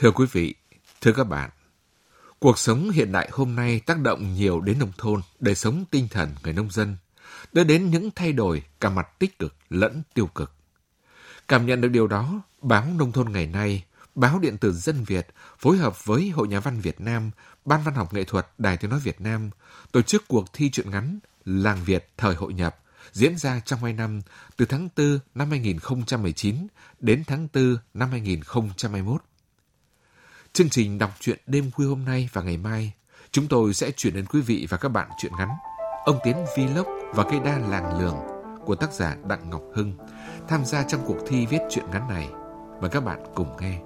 Thưa 0.00 0.10
quý 0.10 0.26
vị, 0.32 0.54
thưa 1.00 1.12
các 1.12 1.24
bạn, 1.24 1.50
cuộc 2.38 2.58
sống 2.58 2.90
hiện 2.90 3.12
đại 3.12 3.28
hôm 3.32 3.56
nay 3.56 3.80
tác 3.80 4.00
động 4.00 4.34
nhiều 4.34 4.60
đến 4.60 4.78
nông 4.78 4.92
thôn, 4.98 5.20
đời 5.40 5.54
sống 5.54 5.84
tinh 5.90 6.08
thần 6.10 6.34
người 6.42 6.52
nông 6.52 6.70
dân, 6.70 6.96
đưa 7.52 7.64
đến 7.64 7.90
những 7.90 8.10
thay 8.16 8.32
đổi 8.32 8.62
cả 8.80 8.90
mặt 8.90 9.18
tích 9.18 9.38
cực 9.38 9.54
lẫn 9.70 10.02
tiêu 10.14 10.26
cực. 10.26 10.52
Cảm 11.48 11.66
nhận 11.66 11.80
được 11.80 11.88
điều 11.88 12.06
đó, 12.06 12.42
báo 12.60 12.86
Nông 12.98 13.12
thôn 13.12 13.32
ngày 13.32 13.46
nay, 13.46 13.84
báo 14.14 14.38
điện 14.38 14.58
tử 14.58 14.72
Dân 14.72 15.04
Việt 15.04 15.26
phối 15.58 15.76
hợp 15.76 16.04
với 16.04 16.28
Hội 16.30 16.48
Nhà 16.48 16.60
văn 16.60 16.80
Việt 16.80 17.00
Nam, 17.00 17.30
Ban 17.64 17.82
Văn 17.82 17.94
học 17.94 18.14
Nghệ 18.14 18.24
thuật 18.24 18.46
Đài 18.58 18.76
Tiếng 18.76 18.90
Nói 18.90 19.00
Việt 19.00 19.20
Nam 19.20 19.50
tổ 19.92 20.02
chức 20.02 20.28
cuộc 20.28 20.52
thi 20.52 20.70
truyện 20.70 20.90
ngắn 20.90 21.18
Làng 21.44 21.84
Việt 21.84 22.08
thời 22.16 22.34
hội 22.34 22.54
nhập 22.54 22.78
diễn 23.12 23.38
ra 23.38 23.60
trong 23.64 23.80
hai 23.82 23.92
năm 23.92 24.20
từ 24.56 24.64
tháng 24.64 24.88
4 24.96 25.18
năm 25.34 25.50
2019 25.50 26.66
đến 27.00 27.24
tháng 27.26 27.48
4 27.54 27.76
năm 27.94 28.10
2021. 28.10 29.22
Chương 30.52 30.70
trình 30.70 30.98
đọc 30.98 31.10
truyện 31.20 31.38
đêm 31.46 31.70
khuya 31.70 31.86
hôm 31.86 32.04
nay 32.04 32.28
và 32.32 32.42
ngày 32.42 32.56
mai, 32.56 32.92
chúng 33.30 33.48
tôi 33.48 33.74
sẽ 33.74 33.90
chuyển 33.90 34.14
đến 34.14 34.26
quý 34.26 34.40
vị 34.40 34.66
và 34.70 34.76
các 34.76 34.88
bạn 34.88 35.08
truyện 35.18 35.32
ngắn 35.38 35.48
Ông 36.04 36.18
Tiến 36.24 36.36
Vlog 36.56 36.86
và 37.14 37.24
cây 37.24 37.40
đa 37.44 37.58
làng 37.58 38.00
lường 38.00 38.16
của 38.64 38.74
tác 38.74 38.92
giả 38.92 39.16
Đặng 39.28 39.50
Ngọc 39.50 39.62
Hưng 39.74 39.92
tham 40.48 40.64
gia 40.64 40.82
trong 40.82 41.00
cuộc 41.06 41.16
thi 41.26 41.46
viết 41.46 41.58
truyện 41.70 41.84
ngắn 41.92 42.08
này. 42.08 42.28
Mời 42.80 42.90
các 42.90 43.04
bạn 43.04 43.22
cùng 43.34 43.56
nghe. 43.60 43.80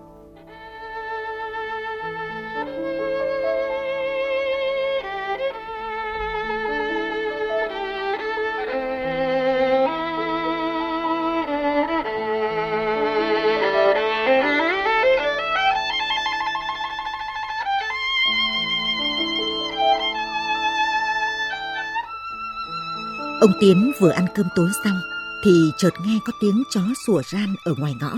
Ông 23.42 23.52
Tiến 23.60 23.92
vừa 24.00 24.10
ăn 24.10 24.26
cơm 24.34 24.46
tối 24.56 24.68
xong 24.84 25.00
thì 25.44 25.70
chợt 25.76 25.90
nghe 26.06 26.18
có 26.26 26.32
tiếng 26.40 26.62
chó 26.70 26.80
sủa 27.06 27.22
ran 27.22 27.54
ở 27.64 27.74
ngoài 27.78 27.94
ngõ. 28.00 28.12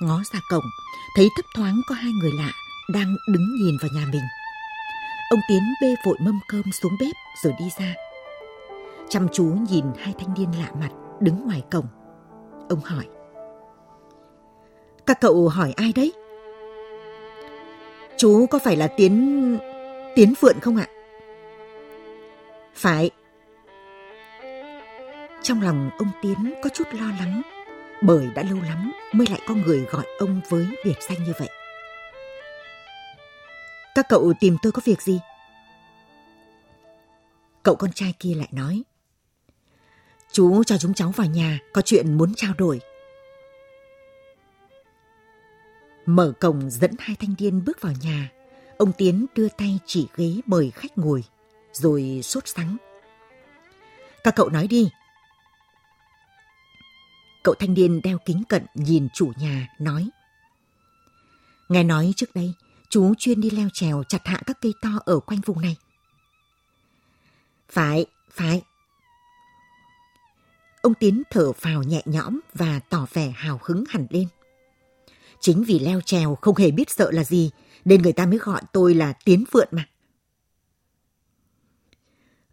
Ngó 0.00 0.20
ra 0.32 0.40
cổng, 0.50 0.64
thấy 1.16 1.28
thấp 1.36 1.44
thoáng 1.54 1.80
có 1.88 1.94
hai 1.94 2.12
người 2.12 2.32
lạ 2.32 2.52
đang 2.88 3.16
đứng 3.28 3.54
nhìn 3.58 3.76
vào 3.80 3.90
nhà 3.94 4.06
mình. 4.12 4.22
Ông 5.30 5.40
Tiến 5.48 5.62
bê 5.82 5.94
vội 6.06 6.16
mâm 6.20 6.40
cơm 6.48 6.62
xuống 6.82 6.92
bếp 7.00 7.14
rồi 7.42 7.52
đi 7.58 7.64
ra. 7.78 7.94
Chăm 9.08 9.28
chú 9.32 9.44
nhìn 9.44 9.84
hai 9.98 10.14
thanh 10.18 10.34
niên 10.34 10.48
lạ 10.58 10.70
mặt 10.80 10.90
đứng 11.20 11.46
ngoài 11.46 11.62
cổng. 11.70 11.86
Ông 12.68 12.80
hỏi. 12.80 13.04
Các 15.06 15.20
cậu 15.20 15.48
hỏi 15.48 15.74
ai 15.76 15.92
đấy? 15.96 16.12
Chú 18.16 18.46
có 18.46 18.58
phải 18.58 18.76
là 18.76 18.86
Tiến... 18.86 19.58
Tiến 20.16 20.34
Phượng 20.34 20.60
không 20.60 20.76
ạ? 20.76 20.86
Phải, 22.74 23.10
trong 25.42 25.62
lòng 25.62 25.90
ông 25.98 26.10
Tiến 26.22 26.54
có 26.62 26.70
chút 26.74 26.84
lo 26.92 27.06
lắng, 27.06 27.42
bởi 28.02 28.26
đã 28.34 28.42
lâu 28.42 28.58
lắm 28.62 28.92
mới 29.12 29.26
lại 29.30 29.40
có 29.46 29.54
người 29.54 29.80
gọi 29.80 30.04
ông 30.18 30.40
với 30.48 30.66
biệt 30.84 30.96
danh 31.08 31.24
như 31.24 31.32
vậy. 31.38 31.48
Các 33.94 34.06
cậu 34.08 34.32
tìm 34.40 34.56
tôi 34.62 34.72
có 34.72 34.82
việc 34.84 35.02
gì? 35.02 35.20
Cậu 37.62 37.76
con 37.76 37.92
trai 37.92 38.14
kia 38.18 38.34
lại 38.34 38.48
nói. 38.52 38.82
Chú 40.32 40.64
cho 40.64 40.78
chúng 40.78 40.94
cháu 40.94 41.10
vào 41.10 41.26
nhà, 41.26 41.58
có 41.72 41.82
chuyện 41.82 42.14
muốn 42.18 42.32
trao 42.36 42.54
đổi. 42.58 42.80
Mở 46.06 46.32
cổng 46.40 46.70
dẫn 46.70 46.90
hai 46.98 47.16
thanh 47.20 47.34
niên 47.38 47.64
bước 47.64 47.80
vào 47.80 47.92
nhà, 48.02 48.30
ông 48.78 48.92
Tiến 48.92 49.26
đưa 49.34 49.48
tay 49.48 49.78
chỉ 49.86 50.08
ghế 50.16 50.40
mời 50.46 50.70
khách 50.70 50.98
ngồi, 50.98 51.24
rồi 51.72 52.20
sốt 52.22 52.48
sắng. 52.48 52.76
Các 54.24 54.36
cậu 54.36 54.48
nói 54.48 54.66
đi, 54.66 54.90
Cậu 57.42 57.54
thanh 57.54 57.74
niên 57.74 58.00
đeo 58.02 58.18
kính 58.18 58.42
cận 58.48 58.66
nhìn 58.74 59.08
chủ 59.14 59.32
nhà, 59.38 59.68
nói. 59.78 60.10
Nghe 61.68 61.84
nói 61.84 62.12
trước 62.16 62.34
đây, 62.34 62.54
chú 62.88 63.14
chuyên 63.18 63.40
đi 63.40 63.50
leo 63.50 63.68
trèo 63.72 64.02
chặt 64.08 64.26
hạ 64.26 64.40
các 64.46 64.58
cây 64.60 64.72
to 64.82 64.90
ở 65.04 65.20
quanh 65.20 65.40
vùng 65.40 65.60
này. 65.60 65.76
Phải, 67.68 68.06
phải. 68.30 68.62
Ông 70.82 70.94
Tiến 70.94 71.22
thở 71.30 71.52
phào 71.52 71.82
nhẹ 71.82 72.02
nhõm 72.04 72.40
và 72.54 72.80
tỏ 72.88 73.06
vẻ 73.12 73.32
hào 73.36 73.60
hứng 73.64 73.84
hẳn 73.88 74.06
lên. 74.10 74.28
Chính 75.40 75.64
vì 75.64 75.78
leo 75.78 76.00
trèo 76.00 76.34
không 76.34 76.56
hề 76.56 76.70
biết 76.70 76.90
sợ 76.90 77.10
là 77.10 77.24
gì, 77.24 77.50
nên 77.84 78.02
người 78.02 78.12
ta 78.12 78.26
mới 78.26 78.38
gọi 78.38 78.62
tôi 78.72 78.94
là 78.94 79.12
Tiến 79.12 79.44
Vượn 79.50 79.68
mà. 79.70 79.88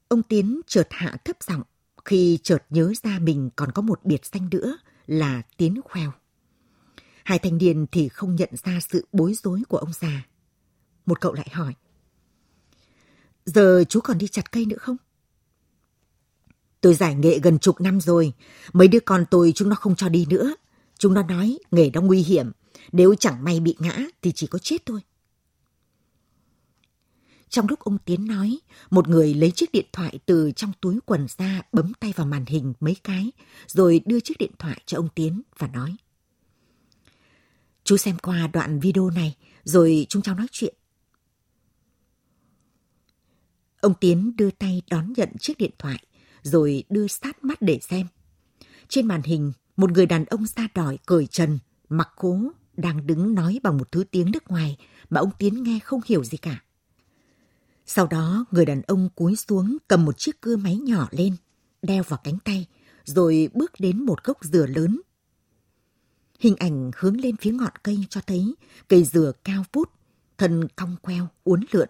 Ông 0.07 0.23
Tiến 0.23 0.61
chợt 0.67 0.87
hạ 0.91 1.17
thấp 1.25 1.35
giọng, 1.47 1.63
khi 2.05 2.39
chợt 2.43 2.63
nhớ 2.69 2.93
ra 3.03 3.19
mình 3.19 3.49
còn 3.55 3.71
có 3.71 3.81
một 3.81 3.99
biệt 4.03 4.25
danh 4.25 4.49
nữa 4.51 4.77
là 5.07 5.41
Tiến 5.57 5.81
Khoeo. 5.83 6.11
Hai 7.23 7.39
thanh 7.39 7.57
niên 7.57 7.85
thì 7.91 8.09
không 8.09 8.35
nhận 8.35 8.49
ra 8.63 8.79
sự 8.89 9.07
bối 9.11 9.33
rối 9.33 9.61
của 9.67 9.77
ông 9.77 9.93
già. 9.93 10.25
Một 11.05 11.21
cậu 11.21 11.33
lại 11.33 11.49
hỏi. 11.51 11.73
Giờ 13.45 13.83
chú 13.89 13.99
còn 13.99 14.17
đi 14.17 14.27
chặt 14.27 14.51
cây 14.51 14.65
nữa 14.65 14.77
không? 14.79 14.97
Tôi 16.81 16.93
giải 16.93 17.15
nghệ 17.15 17.39
gần 17.39 17.59
chục 17.59 17.81
năm 17.81 18.01
rồi. 18.01 18.33
Mấy 18.73 18.87
đứa 18.87 18.99
con 18.99 19.25
tôi 19.31 19.51
chúng 19.55 19.69
nó 19.69 19.75
không 19.75 19.95
cho 19.95 20.09
đi 20.09 20.25
nữa. 20.29 20.55
Chúng 20.97 21.13
nó 21.13 21.23
nói 21.23 21.59
nghề 21.71 21.89
đó 21.89 22.01
nguy 22.01 22.21
hiểm. 22.21 22.51
Nếu 22.91 23.15
chẳng 23.15 23.43
may 23.43 23.59
bị 23.59 23.75
ngã 23.79 23.97
thì 24.21 24.31
chỉ 24.31 24.47
có 24.47 24.59
chết 24.59 24.85
thôi. 24.85 25.01
Trong 27.49 27.67
lúc 27.69 27.79
ông 27.79 27.97
Tiến 27.97 28.27
nói, 28.27 28.59
một 28.89 29.07
người 29.07 29.33
lấy 29.33 29.51
chiếc 29.51 29.71
điện 29.71 29.85
thoại 29.93 30.19
từ 30.25 30.51
trong 30.51 30.71
túi 30.81 30.99
quần 31.05 31.27
ra 31.37 31.61
bấm 31.71 31.93
tay 31.99 32.13
vào 32.15 32.27
màn 32.27 32.45
hình 32.45 32.73
mấy 32.79 32.95
cái, 33.03 33.31
rồi 33.67 34.01
đưa 34.05 34.19
chiếc 34.19 34.37
điện 34.37 34.51
thoại 34.59 34.81
cho 34.85 34.97
ông 34.97 35.09
Tiến 35.15 35.41
và 35.57 35.67
nói. 35.67 35.95
Chú 37.83 37.97
xem 37.97 38.17
qua 38.17 38.47
đoạn 38.47 38.79
video 38.79 39.09
này, 39.09 39.35
rồi 39.63 40.05
chúng 40.09 40.21
cháu 40.21 40.35
nói 40.35 40.47
chuyện. 40.51 40.73
Ông 43.81 43.93
Tiến 43.99 44.35
đưa 44.35 44.51
tay 44.51 44.81
đón 44.89 45.13
nhận 45.17 45.29
chiếc 45.39 45.57
điện 45.57 45.71
thoại, 45.79 46.05
rồi 46.41 46.83
đưa 46.89 47.07
sát 47.07 47.43
mắt 47.43 47.61
để 47.61 47.79
xem. 47.81 48.07
Trên 48.87 49.07
màn 49.07 49.21
hình, 49.23 49.51
một 49.77 49.91
người 49.91 50.05
đàn 50.05 50.25
ông 50.25 50.45
da 50.45 50.67
đỏi 50.75 50.97
cởi 51.05 51.27
trần, 51.27 51.59
mặc 51.89 52.09
cố, 52.15 52.41
đang 52.77 53.07
đứng 53.07 53.33
nói 53.35 53.59
bằng 53.63 53.77
một 53.77 53.91
thứ 53.91 54.03
tiếng 54.11 54.31
nước 54.31 54.51
ngoài 54.51 54.77
mà 55.09 55.19
ông 55.19 55.31
Tiến 55.39 55.63
nghe 55.63 55.79
không 55.79 56.01
hiểu 56.05 56.23
gì 56.23 56.37
cả. 56.37 56.63
Sau 57.91 58.07
đó 58.07 58.45
người 58.51 58.65
đàn 58.65 58.81
ông 58.81 59.09
cúi 59.15 59.35
xuống 59.35 59.77
cầm 59.87 60.05
một 60.05 60.17
chiếc 60.17 60.41
cưa 60.41 60.55
máy 60.55 60.75
nhỏ 60.75 61.07
lên, 61.11 61.35
đeo 61.81 62.03
vào 62.03 62.19
cánh 62.23 62.39
tay, 62.39 62.67
rồi 63.05 63.49
bước 63.53 63.71
đến 63.79 64.05
một 64.05 64.23
gốc 64.23 64.37
dừa 64.43 64.65
lớn. 64.65 65.01
Hình 66.39 66.55
ảnh 66.55 66.91
hướng 66.97 67.17
lên 67.21 67.35
phía 67.37 67.51
ngọn 67.51 67.71
cây 67.83 68.05
cho 68.09 68.21
thấy 68.27 68.55
cây 68.87 69.03
dừa 69.03 69.31
cao 69.43 69.63
vút, 69.73 69.91
thân 70.37 70.67
cong 70.75 70.95
queo, 71.01 71.27
uốn 71.43 71.65
lượn. 71.71 71.89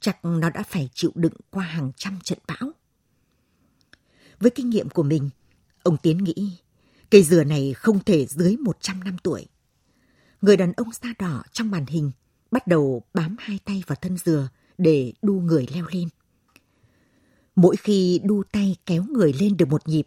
Chắc 0.00 0.24
nó 0.24 0.50
đã 0.50 0.62
phải 0.62 0.90
chịu 0.94 1.12
đựng 1.14 1.36
qua 1.50 1.64
hàng 1.64 1.92
trăm 1.96 2.18
trận 2.24 2.38
bão. 2.46 2.70
Với 4.40 4.50
kinh 4.50 4.70
nghiệm 4.70 4.88
của 4.88 5.02
mình, 5.02 5.30
ông 5.82 5.96
Tiến 6.02 6.18
nghĩ 6.18 6.58
cây 7.10 7.22
dừa 7.22 7.44
này 7.44 7.74
không 7.74 8.04
thể 8.04 8.26
dưới 8.26 8.56
100 8.56 9.04
năm 9.04 9.16
tuổi. 9.22 9.46
Người 10.40 10.56
đàn 10.56 10.72
ông 10.72 10.88
da 11.02 11.08
đỏ 11.18 11.42
trong 11.52 11.70
màn 11.70 11.86
hình 11.86 12.10
bắt 12.50 12.66
đầu 12.66 13.02
bám 13.14 13.36
hai 13.38 13.58
tay 13.64 13.82
vào 13.86 13.96
thân 14.00 14.18
dừa, 14.18 14.48
để 14.78 15.12
đu 15.22 15.40
người 15.40 15.66
leo 15.74 15.86
lên. 15.92 16.08
Mỗi 17.56 17.76
khi 17.76 18.20
đu 18.24 18.42
tay 18.52 18.76
kéo 18.86 19.04
người 19.04 19.32
lên 19.32 19.56
được 19.56 19.68
một 19.68 19.88
nhịp, 19.88 20.06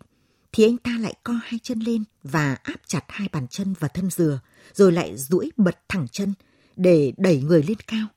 thì 0.52 0.64
anh 0.64 0.78
ta 0.78 0.98
lại 1.00 1.14
co 1.24 1.34
hai 1.44 1.60
chân 1.64 1.80
lên 1.80 2.04
và 2.24 2.54
áp 2.54 2.82
chặt 2.88 3.04
hai 3.08 3.30
bàn 3.32 3.48
chân 3.48 3.74
vào 3.80 3.90
thân 3.94 4.10
dừa, 4.10 4.40
rồi 4.74 4.92
lại 4.92 5.18
duỗi 5.18 5.52
bật 5.58 5.80
thẳng 5.90 6.08
chân 6.12 6.34
để 6.76 7.14
đẩy 7.18 7.42
người 7.42 7.64
lên 7.64 7.78
cao. 7.88 8.08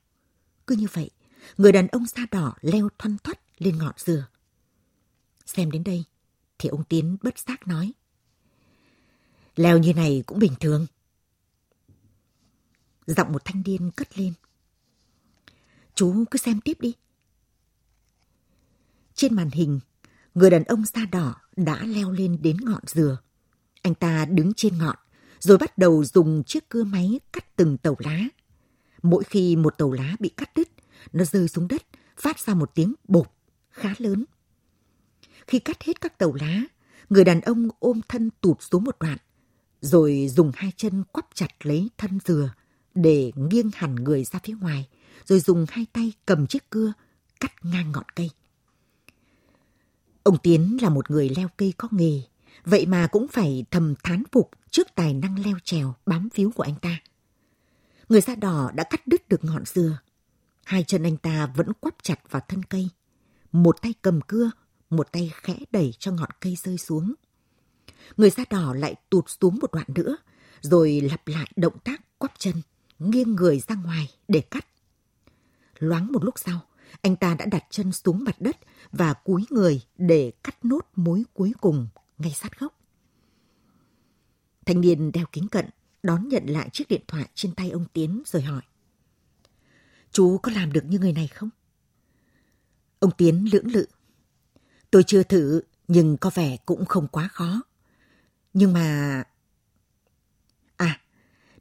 Cứ 0.67 0.75
như 0.75 0.87
vậy, 0.93 1.09
người 1.57 1.71
đàn 1.71 1.87
ông 1.87 2.05
da 2.05 2.25
đỏ 2.31 2.53
leo 2.61 2.89
thoăn 2.97 3.17
thoắt 3.23 3.39
lên 3.57 3.77
ngọn 3.77 3.93
dừa. 3.97 4.27
Xem 5.45 5.71
đến 5.71 5.83
đây, 5.83 6.03
thì 6.59 6.69
ông 6.69 6.83
Tiến 6.83 7.17
bất 7.21 7.39
giác 7.39 7.67
nói. 7.67 7.93
Leo 9.55 9.77
như 9.77 9.93
này 9.93 10.23
cũng 10.25 10.39
bình 10.39 10.53
thường. 10.59 10.87
Giọng 13.07 13.31
một 13.31 13.45
thanh 13.45 13.63
niên 13.65 13.91
cất 13.91 14.17
lên. 14.17 14.33
Chú 15.99 16.23
cứ 16.31 16.37
xem 16.37 16.61
tiếp 16.61 16.81
đi. 16.81 16.95
Trên 19.13 19.35
màn 19.35 19.49
hình, 19.49 19.79
người 20.33 20.49
đàn 20.49 20.63
ông 20.63 20.85
da 20.85 21.05
đỏ 21.05 21.35
đã 21.55 21.85
leo 21.85 22.11
lên 22.11 22.37
đến 22.41 22.57
ngọn 22.61 22.81
dừa. 22.87 23.17
Anh 23.81 23.95
ta 23.95 24.25
đứng 24.25 24.53
trên 24.53 24.77
ngọn, 24.77 24.95
rồi 25.39 25.57
bắt 25.57 25.77
đầu 25.77 26.03
dùng 26.03 26.43
chiếc 26.43 26.69
cưa 26.69 26.83
máy 26.83 27.19
cắt 27.33 27.55
từng 27.55 27.77
tàu 27.77 27.95
lá. 27.99 28.19
Mỗi 29.01 29.23
khi 29.23 29.55
một 29.55 29.77
tàu 29.77 29.91
lá 29.91 30.15
bị 30.19 30.29
cắt 30.29 30.51
đứt, 30.55 30.69
nó 31.13 31.23
rơi 31.23 31.47
xuống 31.47 31.67
đất, 31.67 31.83
phát 32.17 32.39
ra 32.39 32.53
một 32.53 32.71
tiếng 32.75 32.93
bột 33.07 33.27
khá 33.69 33.93
lớn. 33.97 34.25
Khi 35.47 35.59
cắt 35.59 35.83
hết 35.83 36.01
các 36.01 36.17
tàu 36.17 36.33
lá, 36.33 36.61
người 37.09 37.23
đàn 37.23 37.41
ông 37.41 37.69
ôm 37.79 38.01
thân 38.07 38.29
tụt 38.41 38.57
xuống 38.61 38.83
một 38.83 38.95
đoạn, 38.99 39.17
rồi 39.81 40.27
dùng 40.29 40.51
hai 40.55 40.71
chân 40.77 41.03
quắp 41.11 41.25
chặt 41.33 41.65
lấy 41.65 41.89
thân 41.97 42.19
dừa 42.25 42.53
để 42.95 43.31
nghiêng 43.35 43.71
hẳn 43.73 43.95
người 43.95 44.23
ra 44.23 44.39
phía 44.43 44.53
ngoài, 44.61 44.87
rồi 45.25 45.39
dùng 45.39 45.65
hai 45.69 45.85
tay 45.93 46.13
cầm 46.25 46.47
chiếc 46.47 46.69
cưa 46.69 46.93
cắt 47.39 47.65
ngang 47.65 47.91
ngọn 47.91 48.05
cây. 48.15 48.29
Ông 50.23 50.37
Tiến 50.37 50.77
là 50.81 50.89
một 50.89 51.11
người 51.11 51.29
leo 51.29 51.47
cây 51.57 51.73
có 51.77 51.87
nghề, 51.91 52.21
vậy 52.65 52.85
mà 52.85 53.07
cũng 53.07 53.27
phải 53.27 53.65
thầm 53.71 53.93
thán 54.03 54.23
phục 54.31 54.51
trước 54.71 54.87
tài 54.95 55.13
năng 55.13 55.43
leo 55.45 55.55
trèo 55.63 55.95
bám 56.05 56.29
víu 56.35 56.51
của 56.55 56.63
anh 56.63 56.75
ta. 56.75 56.99
Người 58.09 58.21
da 58.21 58.35
đỏ 58.35 58.71
đã 58.75 58.83
cắt 58.83 59.07
đứt 59.07 59.29
được 59.29 59.43
ngọn 59.43 59.65
dừa. 59.65 59.99
Hai 60.63 60.83
chân 60.83 61.03
anh 61.03 61.17
ta 61.17 61.45
vẫn 61.55 61.73
quắp 61.73 61.95
chặt 62.03 62.19
vào 62.29 62.41
thân 62.47 62.63
cây. 62.63 62.89
Một 63.51 63.81
tay 63.81 63.93
cầm 64.01 64.21
cưa, 64.21 64.51
một 64.89 65.11
tay 65.11 65.31
khẽ 65.33 65.55
đẩy 65.71 65.93
cho 65.99 66.11
ngọn 66.11 66.29
cây 66.39 66.57
rơi 66.63 66.77
xuống. 66.77 67.13
Người 68.17 68.29
da 68.29 68.43
đỏ 68.49 68.73
lại 68.73 68.95
tụt 69.09 69.25
xuống 69.27 69.59
một 69.61 69.71
đoạn 69.71 69.87
nữa, 69.87 70.17
rồi 70.61 71.01
lặp 71.01 71.27
lại 71.27 71.51
động 71.55 71.79
tác 71.83 72.19
quắp 72.19 72.33
chân, 72.37 72.61
nghiêng 72.99 73.35
người 73.35 73.59
ra 73.59 73.75
ngoài 73.75 74.09
để 74.27 74.41
cắt. 74.41 74.65
Loáng 75.79 76.11
một 76.11 76.23
lúc 76.23 76.39
sau, 76.39 76.61
anh 77.01 77.15
ta 77.15 77.35
đã 77.39 77.45
đặt 77.45 77.63
chân 77.69 77.91
xuống 77.91 78.23
mặt 78.23 78.41
đất 78.41 78.57
và 78.91 79.13
cúi 79.13 79.45
người 79.49 79.81
để 79.97 80.31
cắt 80.43 80.65
nốt 80.65 80.81
mối 80.95 81.23
cuối 81.33 81.53
cùng 81.61 81.87
ngay 82.17 82.31
sát 82.31 82.59
gốc. 82.59 82.79
Thanh 84.65 84.81
niên 84.81 85.11
đeo 85.11 85.25
kính 85.31 85.47
cận 85.47 85.65
đón 86.03 86.27
nhận 86.27 86.45
lại 86.45 86.69
chiếc 86.73 86.87
điện 86.87 87.01
thoại 87.07 87.29
trên 87.33 87.55
tay 87.55 87.69
ông 87.69 87.85
Tiến 87.93 88.23
rồi 88.25 88.41
hỏi. 88.41 88.61
Chú 90.11 90.37
có 90.37 90.51
làm 90.51 90.73
được 90.73 90.85
như 90.85 90.99
người 90.99 91.13
này 91.13 91.27
không? 91.27 91.49
Ông 92.99 93.11
Tiến 93.17 93.49
lưỡng 93.51 93.71
lự. 93.71 93.87
Tôi 94.91 95.03
chưa 95.03 95.23
thử, 95.23 95.61
nhưng 95.87 96.17
có 96.17 96.31
vẻ 96.33 96.57
cũng 96.65 96.85
không 96.85 97.07
quá 97.07 97.27
khó. 97.27 97.61
Nhưng 98.53 98.73
mà... 98.73 99.23
À, 100.75 101.01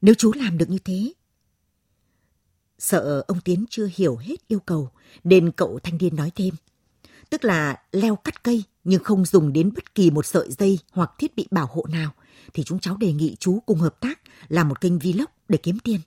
nếu 0.01 0.15
chú 0.15 0.33
làm 0.33 0.59
được 0.59 0.71
như 0.71 0.79
thế, 0.85 1.13
Sợ 2.79 3.25
ông 3.29 3.41
Tiến 3.41 3.65
chưa 3.71 3.89
hiểu 3.95 4.17
hết 4.17 4.49
yêu 4.49 4.61
cầu, 4.61 4.91
nên 5.25 5.53
cậu 5.53 5.79
thanh 5.83 5.99
niên 5.99 6.17
nói 6.17 6.33
thêm. 6.35 6.55
Tức 7.31 7.45
là 7.45 7.83
leo 7.93 8.17
cắt 8.17 8.43
cây 8.43 8.65
nhưng 8.85 9.05
không 9.05 9.25
dùng 9.25 9.53
đến 9.53 9.73
bất 9.75 9.95
kỳ 9.95 10.11
một 10.11 10.27
sợi 10.27 10.53
dây 10.53 10.79
hoặc 10.91 11.11
thiết 11.19 11.37
bị 11.37 11.47
bảo 11.51 11.67
hộ 11.67 11.87
nào, 11.89 12.13
thì 12.53 12.63
chúng 12.63 12.81
cháu 12.81 12.97
đề 12.97 13.13
nghị 13.13 13.37
chú 13.41 13.61
cùng 13.67 13.79
hợp 13.79 14.01
tác 14.01 14.21
làm 14.49 14.69
một 14.69 14.81
kênh 14.81 14.99
vlog 14.99 15.27
để 15.49 15.59
kiếm 15.63 15.79
tiền. 15.79 16.01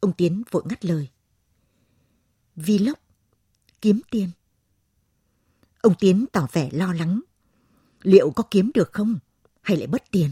Ông 0.00 0.12
Tiến 0.12 0.42
vội 0.50 0.62
ngắt 0.66 0.84
lời. 0.84 1.08
Vlog? 2.56 2.94
Kiếm 3.80 4.00
tiền? 4.10 4.30
Ông 5.80 5.94
Tiến 5.98 6.26
tỏ 6.32 6.46
vẻ 6.52 6.68
lo 6.72 6.92
lắng. 6.92 7.20
Liệu 8.02 8.30
có 8.30 8.42
kiếm 8.50 8.70
được 8.74 8.92
không? 8.92 9.18
Hay 9.62 9.76
lại 9.76 9.86
mất 9.86 10.02
tiền? 10.10 10.30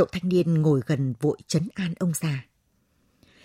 Cậu 0.00 0.08
thanh 0.12 0.28
niên 0.28 0.62
ngồi 0.62 0.80
gần 0.86 1.14
vội 1.20 1.38
chấn 1.46 1.68
an 1.74 1.94
ông 1.98 2.12
già. 2.14 2.44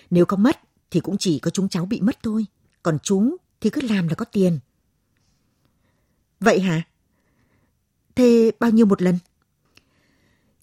Nếu 0.10 0.26
có 0.26 0.38
mất 0.38 0.60
thì 0.92 1.00
cũng 1.00 1.18
chỉ 1.18 1.40
có 1.40 1.52
chúng 1.52 1.70
cháu 1.70 1.86
bị 1.86 2.02
mất 2.02 2.18
thôi. 2.24 2.46
Còn 2.84 2.98
chú 3.04 3.38
thì 3.62 3.70
cứ 3.70 3.82
làm 3.82 4.08
là 4.08 4.16
có 4.16 4.26
tiền. 4.26 4.60
Vậy 6.40 6.60
hả? 6.60 6.82
Thế 8.16 8.52
bao 8.60 8.72
nhiêu 8.72 8.86
một 8.86 9.02
lần? 9.02 9.20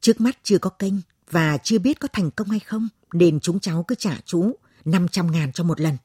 Trước 0.01 0.21
mắt 0.21 0.39
chưa 0.43 0.59
có 0.59 0.71
kênh 0.71 0.95
và 1.31 1.59
chưa 1.59 1.79
biết 1.79 2.01
có 2.01 2.09
thành 2.13 2.31
công 2.31 2.49
hay 2.49 2.61
không 2.61 2.89
nên 3.13 3.41
chúng 3.41 3.61
cháu 3.61 3.85
cứ 3.89 3.95
trả 3.95 4.21
chú 4.25 4.53
500 4.85 5.33
ngàn 5.33 5.53
cho 5.53 5.65
một 5.65 5.81
lần. 5.81 5.97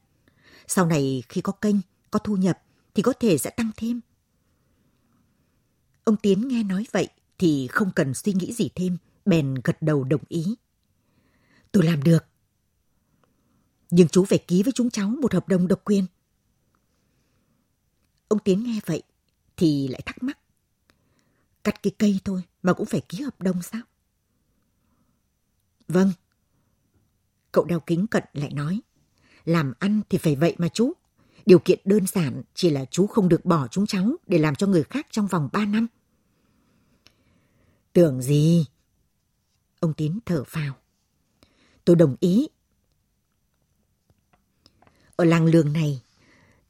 Sau 0.66 0.86
này 0.86 1.22
khi 1.28 1.40
có 1.40 1.52
kênh, 1.52 1.76
có 2.10 2.18
thu 2.18 2.36
nhập 2.36 2.58
thì 2.94 3.02
có 3.02 3.12
thể 3.12 3.38
sẽ 3.38 3.50
tăng 3.50 3.70
thêm. 3.76 4.00
Ông 6.04 6.16
Tiến 6.16 6.48
nghe 6.48 6.62
nói 6.62 6.86
vậy 6.92 7.08
thì 7.38 7.66
không 7.66 7.90
cần 7.94 8.14
suy 8.14 8.32
nghĩ 8.32 8.52
gì 8.52 8.70
thêm 8.74 8.96
bèn 9.28 9.54
gật 9.64 9.82
đầu 9.82 10.04
đồng 10.04 10.22
ý. 10.28 10.56
Tôi 11.72 11.84
làm 11.84 12.02
được. 12.02 12.24
Nhưng 13.90 14.08
chú 14.08 14.24
phải 14.24 14.38
ký 14.38 14.62
với 14.62 14.72
chúng 14.72 14.90
cháu 14.90 15.08
một 15.08 15.34
hợp 15.34 15.48
đồng 15.48 15.68
độc 15.68 15.84
quyền. 15.84 16.06
Ông 18.28 18.38
Tiến 18.38 18.64
nghe 18.64 18.80
vậy 18.86 19.02
thì 19.56 19.88
lại 19.88 20.02
thắc 20.06 20.22
mắc. 20.22 20.38
Cắt 21.64 21.82
cái 21.82 21.92
cây 21.98 22.20
thôi 22.24 22.42
mà 22.62 22.72
cũng 22.72 22.86
phải 22.86 23.00
ký 23.08 23.20
hợp 23.20 23.40
đồng 23.40 23.62
sao? 23.62 23.82
Vâng. 25.88 26.12
Cậu 27.52 27.64
đeo 27.64 27.80
kính 27.80 28.06
cận 28.06 28.24
lại 28.32 28.52
nói. 28.52 28.80
Làm 29.44 29.72
ăn 29.78 30.00
thì 30.08 30.18
phải 30.18 30.36
vậy 30.36 30.54
mà 30.58 30.68
chú. 30.68 30.92
Điều 31.46 31.58
kiện 31.58 31.80
đơn 31.84 32.06
giản 32.06 32.42
chỉ 32.54 32.70
là 32.70 32.84
chú 32.84 33.06
không 33.06 33.28
được 33.28 33.44
bỏ 33.44 33.68
chúng 33.68 33.86
cháu 33.86 34.16
để 34.26 34.38
làm 34.38 34.54
cho 34.54 34.66
người 34.66 34.82
khác 34.82 35.06
trong 35.10 35.26
vòng 35.26 35.48
3 35.52 35.64
năm. 35.64 35.86
Tưởng 37.92 38.22
gì, 38.22 38.66
Ông 39.80 39.94
Tín 39.94 40.18
thở 40.26 40.44
phào. 40.44 40.74
Tôi 41.84 41.96
đồng 41.96 42.16
ý. 42.20 42.48
Ở 45.16 45.24
làng 45.24 45.46
lường 45.46 45.72
này, 45.72 46.02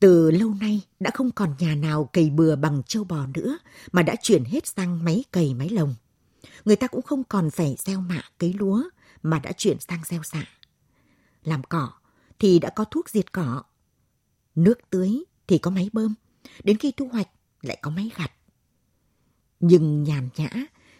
từ 0.00 0.30
lâu 0.30 0.54
nay 0.54 0.80
đã 1.00 1.10
không 1.14 1.30
còn 1.30 1.54
nhà 1.58 1.74
nào 1.74 2.10
cày 2.12 2.30
bừa 2.30 2.56
bằng 2.56 2.82
trâu 2.86 3.04
bò 3.04 3.26
nữa 3.26 3.58
mà 3.92 4.02
đã 4.02 4.14
chuyển 4.22 4.44
hết 4.44 4.66
sang 4.66 5.04
máy 5.04 5.24
cày 5.32 5.54
máy 5.54 5.68
lồng. 5.68 5.94
Người 6.64 6.76
ta 6.76 6.86
cũng 6.86 7.02
không 7.02 7.24
còn 7.24 7.50
phải 7.50 7.76
gieo 7.78 8.00
mạ 8.00 8.22
cấy 8.38 8.52
lúa 8.52 8.82
mà 9.22 9.38
đã 9.38 9.52
chuyển 9.52 9.76
sang 9.80 10.00
gieo 10.04 10.22
xạ. 10.22 10.44
Làm 11.42 11.62
cỏ 11.62 11.92
thì 12.38 12.58
đã 12.58 12.70
có 12.70 12.84
thuốc 12.84 13.10
diệt 13.10 13.32
cỏ. 13.32 13.62
Nước 14.54 14.78
tưới 14.90 15.24
thì 15.46 15.58
có 15.58 15.70
máy 15.70 15.90
bơm. 15.92 16.14
Đến 16.64 16.78
khi 16.78 16.92
thu 16.96 17.08
hoạch 17.12 17.28
lại 17.62 17.78
có 17.82 17.90
máy 17.90 18.10
gặt. 18.16 18.32
Nhưng 19.60 20.02
nhàn 20.02 20.28
nhã 20.36 20.50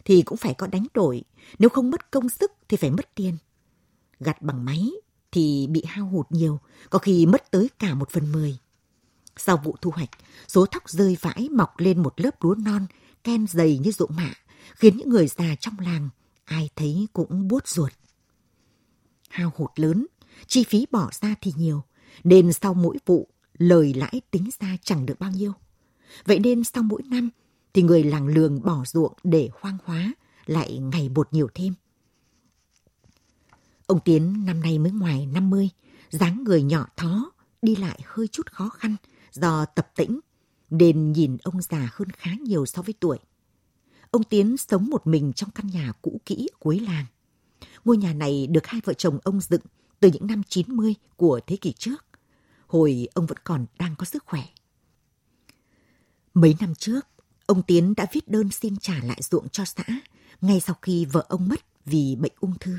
thì 0.09 0.23
cũng 0.23 0.39
phải 0.39 0.55
có 0.55 0.67
đánh 0.67 0.87
đổi, 0.95 1.23
nếu 1.59 1.69
không 1.69 1.91
mất 1.91 2.11
công 2.11 2.29
sức 2.29 2.53
thì 2.69 2.77
phải 2.77 2.91
mất 2.91 3.15
tiền. 3.15 3.37
Gặt 4.21 4.43
bằng 4.43 4.65
máy 4.65 4.91
thì 5.33 5.67
bị 5.71 5.83
hao 5.87 6.07
hụt 6.07 6.27
nhiều, 6.31 6.61
có 6.91 6.99
khi 6.99 7.27
mất 7.27 7.51
tới 7.51 7.71
cả 7.79 7.95
một 7.95 8.11
phần 8.11 8.33
mười. 8.33 8.59
Sau 9.37 9.57
vụ 9.65 9.77
thu 9.81 9.91
hoạch, 9.91 10.09
số 10.49 10.67
thóc 10.67 10.91
rơi 10.91 11.17
vãi 11.21 11.49
mọc 11.49 11.79
lên 11.79 12.03
một 12.03 12.21
lớp 12.21 12.45
lúa 12.45 12.55
non, 12.55 12.87
ken 13.25 13.47
dày 13.47 13.79
như 13.79 13.91
ruộng 13.91 14.17
mạ, 14.17 14.31
khiến 14.75 14.97
những 14.97 15.09
người 15.09 15.29
già 15.29 15.55
trong 15.61 15.79
làng 15.79 16.09
ai 16.45 16.71
thấy 16.77 17.09
cũng 17.13 17.49
buốt 17.49 17.69
ruột. 17.69 17.93
Hao 19.29 19.53
hụt 19.57 19.71
lớn, 19.77 20.07
chi 20.47 20.65
phí 20.65 20.87
bỏ 20.91 21.11
ra 21.21 21.35
thì 21.41 21.53
nhiều, 21.57 21.83
nên 22.25 22.53
sau 22.53 22.75
mỗi 22.75 22.99
vụ, 23.07 23.29
lời 23.59 23.95
lãi 23.95 24.21
tính 24.31 24.49
ra 24.61 24.77
chẳng 24.83 25.07
được 25.07 25.19
bao 25.19 25.31
nhiêu. 25.31 25.53
Vậy 26.25 26.39
nên 26.39 26.65
sau 26.65 26.83
mỗi 26.83 27.03
năm, 27.03 27.31
thì 27.75 27.83
người 27.83 28.03
làng 28.03 28.27
lường 28.27 28.63
bỏ 28.63 28.85
ruộng 28.87 29.13
để 29.25 29.49
hoang 29.61 29.79
hóa 29.85 30.13
lại 30.47 30.79
ngày 30.79 31.09
một 31.09 31.29
nhiều 31.33 31.49
thêm. 31.55 31.75
Ông 33.87 34.01
Tiến 34.01 34.45
năm 34.47 34.61
nay 34.61 34.79
mới 34.79 34.93
ngoài 34.93 35.27
50, 35.27 35.71
dáng 36.11 36.45
người 36.45 36.63
nhỏ 36.63 36.87
thó, 36.97 37.33
đi 37.63 37.77
lại 37.77 38.01
hơi 38.05 38.29
chút 38.29 38.53
khó 38.53 38.69
khăn 38.69 38.97
do 39.33 39.65
tập 39.65 39.91
tĩnh, 39.97 40.21
nên 40.71 41.13
nhìn 41.13 41.37
ông 41.43 41.63
già 41.63 41.91
hơn 41.93 42.11
khá 42.11 42.31
nhiều 42.41 42.67
so 42.67 42.83
với 42.83 42.95
tuổi. 43.01 43.19
Ông 44.11 44.25
Tiến 44.25 44.57
sống 44.57 44.91
một 44.91 45.07
mình 45.07 45.33
trong 45.33 45.51
căn 45.51 45.67
nhà 45.67 45.93
cũ 46.03 46.21
kỹ 46.27 46.49
cuối 46.59 46.81
làng. 46.81 47.05
Ngôi 47.85 47.97
nhà 47.97 48.13
này 48.13 48.47
được 48.47 48.67
hai 48.67 48.81
vợ 48.85 48.93
chồng 48.93 49.19
ông 49.25 49.41
dựng 49.41 49.61
từ 50.01 50.11
những 50.13 50.27
năm 50.27 50.43
90 50.49 50.95
của 51.17 51.41
thế 51.47 51.57
kỷ 51.57 51.73
trước. 51.73 52.07
Hồi 52.67 53.09
ông 53.15 53.27
vẫn 53.27 53.39
còn 53.45 53.67
đang 53.79 53.95
có 53.97 54.05
sức 54.05 54.25
khỏe. 54.27 54.43
Mấy 56.35 56.57
năm 56.61 56.75
trước, 56.75 57.07
Ông 57.49 57.63
Tiến 57.63 57.95
đã 57.97 58.07
viết 58.13 58.29
đơn 58.29 58.51
xin 58.51 58.77
trả 58.77 58.95
lại 59.03 59.23
ruộng 59.23 59.49
cho 59.49 59.65
xã 59.65 59.85
ngay 60.41 60.61
sau 60.61 60.77
khi 60.83 61.05
vợ 61.05 61.27
ông 61.29 61.49
mất 61.49 61.61
vì 61.85 62.17
bệnh 62.17 62.33
ung 62.41 62.59
thư. 62.59 62.79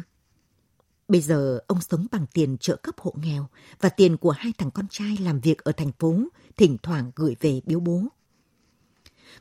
Bây 1.08 1.22
giờ 1.22 1.60
ông 1.68 1.82
sống 1.82 2.08
bằng 2.12 2.26
tiền 2.34 2.58
trợ 2.58 2.76
cấp 2.76 2.96
hộ 3.00 3.14
nghèo 3.18 3.48
và 3.82 3.90
tiền 3.90 4.18
của 4.18 4.32
hai 4.32 4.54
thằng 4.58 4.72
con 4.72 4.86
trai 4.90 5.18
làm 5.18 5.40
việc 5.40 5.58
ở 5.64 5.72
thành 5.72 5.92
phố, 6.00 6.20
thỉnh 6.58 6.78
thoảng 6.84 7.12
gửi 7.16 7.36
về 7.40 7.62
biếu 7.66 7.80
bố. 7.80 8.04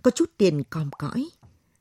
Có 0.03 0.11
chút 0.11 0.31
tiền 0.37 0.65
còm 0.65 0.91
cõi, 0.99 1.29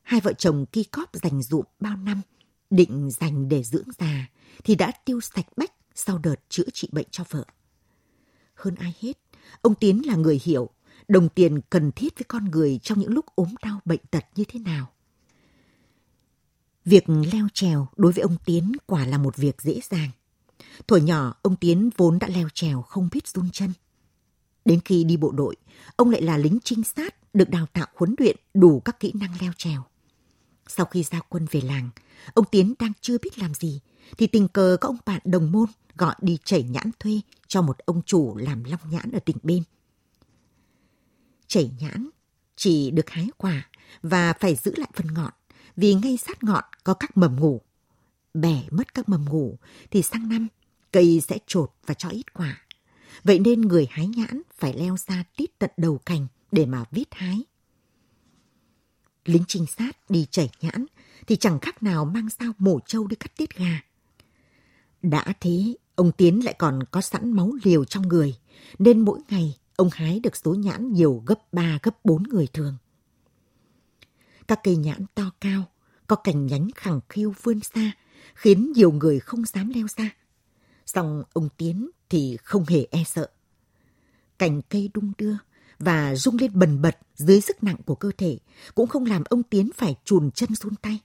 hai 0.02 0.20
vợ 0.20 0.32
chồng 0.32 0.66
ki 0.66 0.84
cóp 0.84 1.10
dành 1.12 1.42
dụm 1.42 1.64
bao 1.80 1.96
năm, 1.96 2.22
định 2.70 3.10
dành 3.10 3.48
để 3.48 3.62
dưỡng 3.62 3.88
già, 3.98 4.28
thì 4.64 4.74
đã 4.74 4.92
tiêu 5.04 5.20
sạch 5.20 5.46
bách 5.56 5.72
sau 5.94 6.18
đợt 6.18 6.36
chữa 6.48 6.70
trị 6.72 6.88
bệnh 6.92 7.06
cho 7.10 7.24
vợ. 7.30 7.44
Hơn 8.54 8.74
ai 8.74 8.94
hết, 9.00 9.18
ông 9.62 9.74
Tiến 9.74 10.06
là 10.06 10.16
người 10.16 10.40
hiểu 10.44 10.70
đồng 11.08 11.28
tiền 11.28 11.60
cần 11.70 11.92
thiết 11.92 12.18
với 12.18 12.24
con 12.28 12.44
người 12.44 12.80
trong 12.82 12.98
những 12.98 13.10
lúc 13.10 13.26
ốm 13.34 13.54
đau 13.62 13.80
bệnh 13.84 14.00
tật 14.10 14.24
như 14.36 14.44
thế 14.48 14.60
nào. 14.60 14.90
Việc 16.84 17.04
leo 17.08 17.48
trèo 17.54 17.88
đối 17.96 18.12
với 18.12 18.22
ông 18.22 18.36
Tiến 18.44 18.72
quả 18.86 19.06
là 19.06 19.18
một 19.18 19.36
việc 19.36 19.62
dễ 19.62 19.80
dàng. 19.90 20.10
Thuở 20.86 20.96
nhỏ, 20.96 21.34
ông 21.42 21.56
Tiến 21.56 21.90
vốn 21.96 22.18
đã 22.18 22.28
leo 22.28 22.48
trèo 22.54 22.82
không 22.82 23.08
biết 23.12 23.28
run 23.28 23.50
chân. 23.52 23.72
Đến 24.64 24.80
khi 24.84 25.04
đi 25.04 25.16
bộ 25.16 25.32
đội, 25.32 25.56
ông 25.96 26.10
lại 26.10 26.22
là 26.22 26.38
lính 26.38 26.58
trinh 26.64 26.84
sát 26.84 27.34
được 27.34 27.50
đào 27.50 27.66
tạo 27.72 27.86
huấn 27.94 28.14
luyện 28.18 28.36
đủ 28.54 28.80
các 28.80 29.00
kỹ 29.00 29.12
năng 29.14 29.30
leo 29.40 29.52
trèo. 29.56 29.82
Sau 30.66 30.86
khi 30.86 31.02
ra 31.02 31.20
quân 31.28 31.46
về 31.50 31.60
làng, 31.60 31.90
ông 32.34 32.44
Tiến 32.50 32.74
đang 32.78 32.92
chưa 33.00 33.18
biết 33.18 33.38
làm 33.38 33.54
gì, 33.54 33.80
thì 34.18 34.26
tình 34.26 34.48
cờ 34.48 34.76
có 34.80 34.88
ông 34.88 34.96
bạn 35.06 35.20
đồng 35.24 35.52
môn 35.52 35.68
gọi 35.96 36.14
đi 36.20 36.38
chảy 36.44 36.62
nhãn 36.62 36.90
thuê 37.00 37.20
cho 37.46 37.62
một 37.62 37.78
ông 37.78 38.02
chủ 38.02 38.36
làm 38.36 38.64
long 38.64 38.80
nhãn 38.90 39.12
ở 39.12 39.18
tỉnh 39.18 39.36
bên. 39.42 39.62
Chảy 41.48 41.70
nhãn 41.80 42.08
chỉ 42.56 42.90
được 42.90 43.10
hái 43.10 43.28
quả 43.36 43.68
và 44.02 44.32
phải 44.32 44.54
giữ 44.54 44.74
lại 44.76 44.90
phần 44.94 45.06
ngọn 45.14 45.32
vì 45.76 45.94
ngay 45.94 46.16
sát 46.16 46.44
ngọn 46.44 46.64
có 46.84 46.94
các 46.94 47.16
mầm 47.16 47.40
ngủ. 47.40 47.60
Bẻ 48.34 48.62
mất 48.70 48.94
các 48.94 49.08
mầm 49.08 49.24
ngủ 49.24 49.58
thì 49.90 50.02
sang 50.02 50.28
năm 50.28 50.48
cây 50.92 51.22
sẽ 51.28 51.38
trột 51.46 51.70
và 51.86 51.94
cho 51.94 52.08
ít 52.08 52.34
quả. 52.34 52.62
Vậy 53.24 53.38
nên 53.38 53.60
người 53.60 53.86
hái 53.90 54.06
nhãn 54.06 54.42
phải 54.54 54.74
leo 54.74 54.96
ra 54.96 55.24
tít 55.36 55.58
tận 55.58 55.70
đầu 55.76 55.98
cành 55.98 56.26
để 56.52 56.66
mà 56.66 56.84
viết 56.90 57.08
hái. 57.10 57.44
Lính 59.24 59.44
trinh 59.48 59.66
sát 59.66 60.10
đi 60.10 60.26
chảy 60.30 60.50
nhãn 60.60 60.86
thì 61.26 61.36
chẳng 61.36 61.58
khác 61.58 61.82
nào 61.82 62.04
mang 62.04 62.28
dao 62.40 62.52
mổ 62.58 62.80
trâu 62.86 63.06
đi 63.06 63.16
cắt 63.16 63.36
tiết 63.36 63.56
gà. 63.56 63.80
Đã 65.02 65.24
thế, 65.40 65.74
ông 65.94 66.12
Tiến 66.12 66.44
lại 66.44 66.54
còn 66.58 66.80
có 66.90 67.00
sẵn 67.00 67.32
máu 67.32 67.52
liều 67.62 67.84
trong 67.84 68.08
người, 68.08 68.34
nên 68.78 69.00
mỗi 69.00 69.20
ngày 69.28 69.56
ông 69.78 69.88
hái 69.92 70.20
được 70.20 70.36
số 70.36 70.54
nhãn 70.54 70.92
nhiều 70.92 71.22
gấp 71.26 71.52
3 71.52 71.78
gấp 71.82 72.04
4 72.04 72.22
người 72.22 72.46
thường. 72.46 72.76
Các 74.48 74.60
cây 74.62 74.76
nhãn 74.76 75.06
to 75.14 75.30
cao, 75.40 75.64
có 76.06 76.16
cành 76.16 76.46
nhánh 76.46 76.68
khẳng 76.76 77.00
khiu 77.08 77.34
vươn 77.42 77.60
xa, 77.60 77.92
khiến 78.34 78.72
nhiều 78.72 78.92
người 78.92 79.20
không 79.20 79.44
dám 79.44 79.70
leo 79.74 79.86
ra. 79.96 80.10
Song 80.86 81.22
ông 81.32 81.48
Tiến 81.56 81.90
thì 82.08 82.36
không 82.44 82.64
hề 82.68 82.86
e 82.90 83.04
sợ. 83.04 83.30
Cành 84.38 84.62
cây 84.62 84.90
đung 84.94 85.12
đưa 85.18 85.34
và 85.78 86.16
rung 86.16 86.36
lên 86.40 86.50
bần 86.54 86.82
bật 86.82 86.98
dưới 87.16 87.40
sức 87.40 87.62
nặng 87.62 87.78
của 87.86 87.94
cơ 87.94 88.10
thể 88.18 88.38
cũng 88.74 88.86
không 88.88 89.06
làm 89.06 89.24
ông 89.24 89.42
Tiến 89.42 89.70
phải 89.76 89.96
chùn 90.04 90.30
chân 90.30 90.54
run 90.54 90.74
tay. 90.74 91.00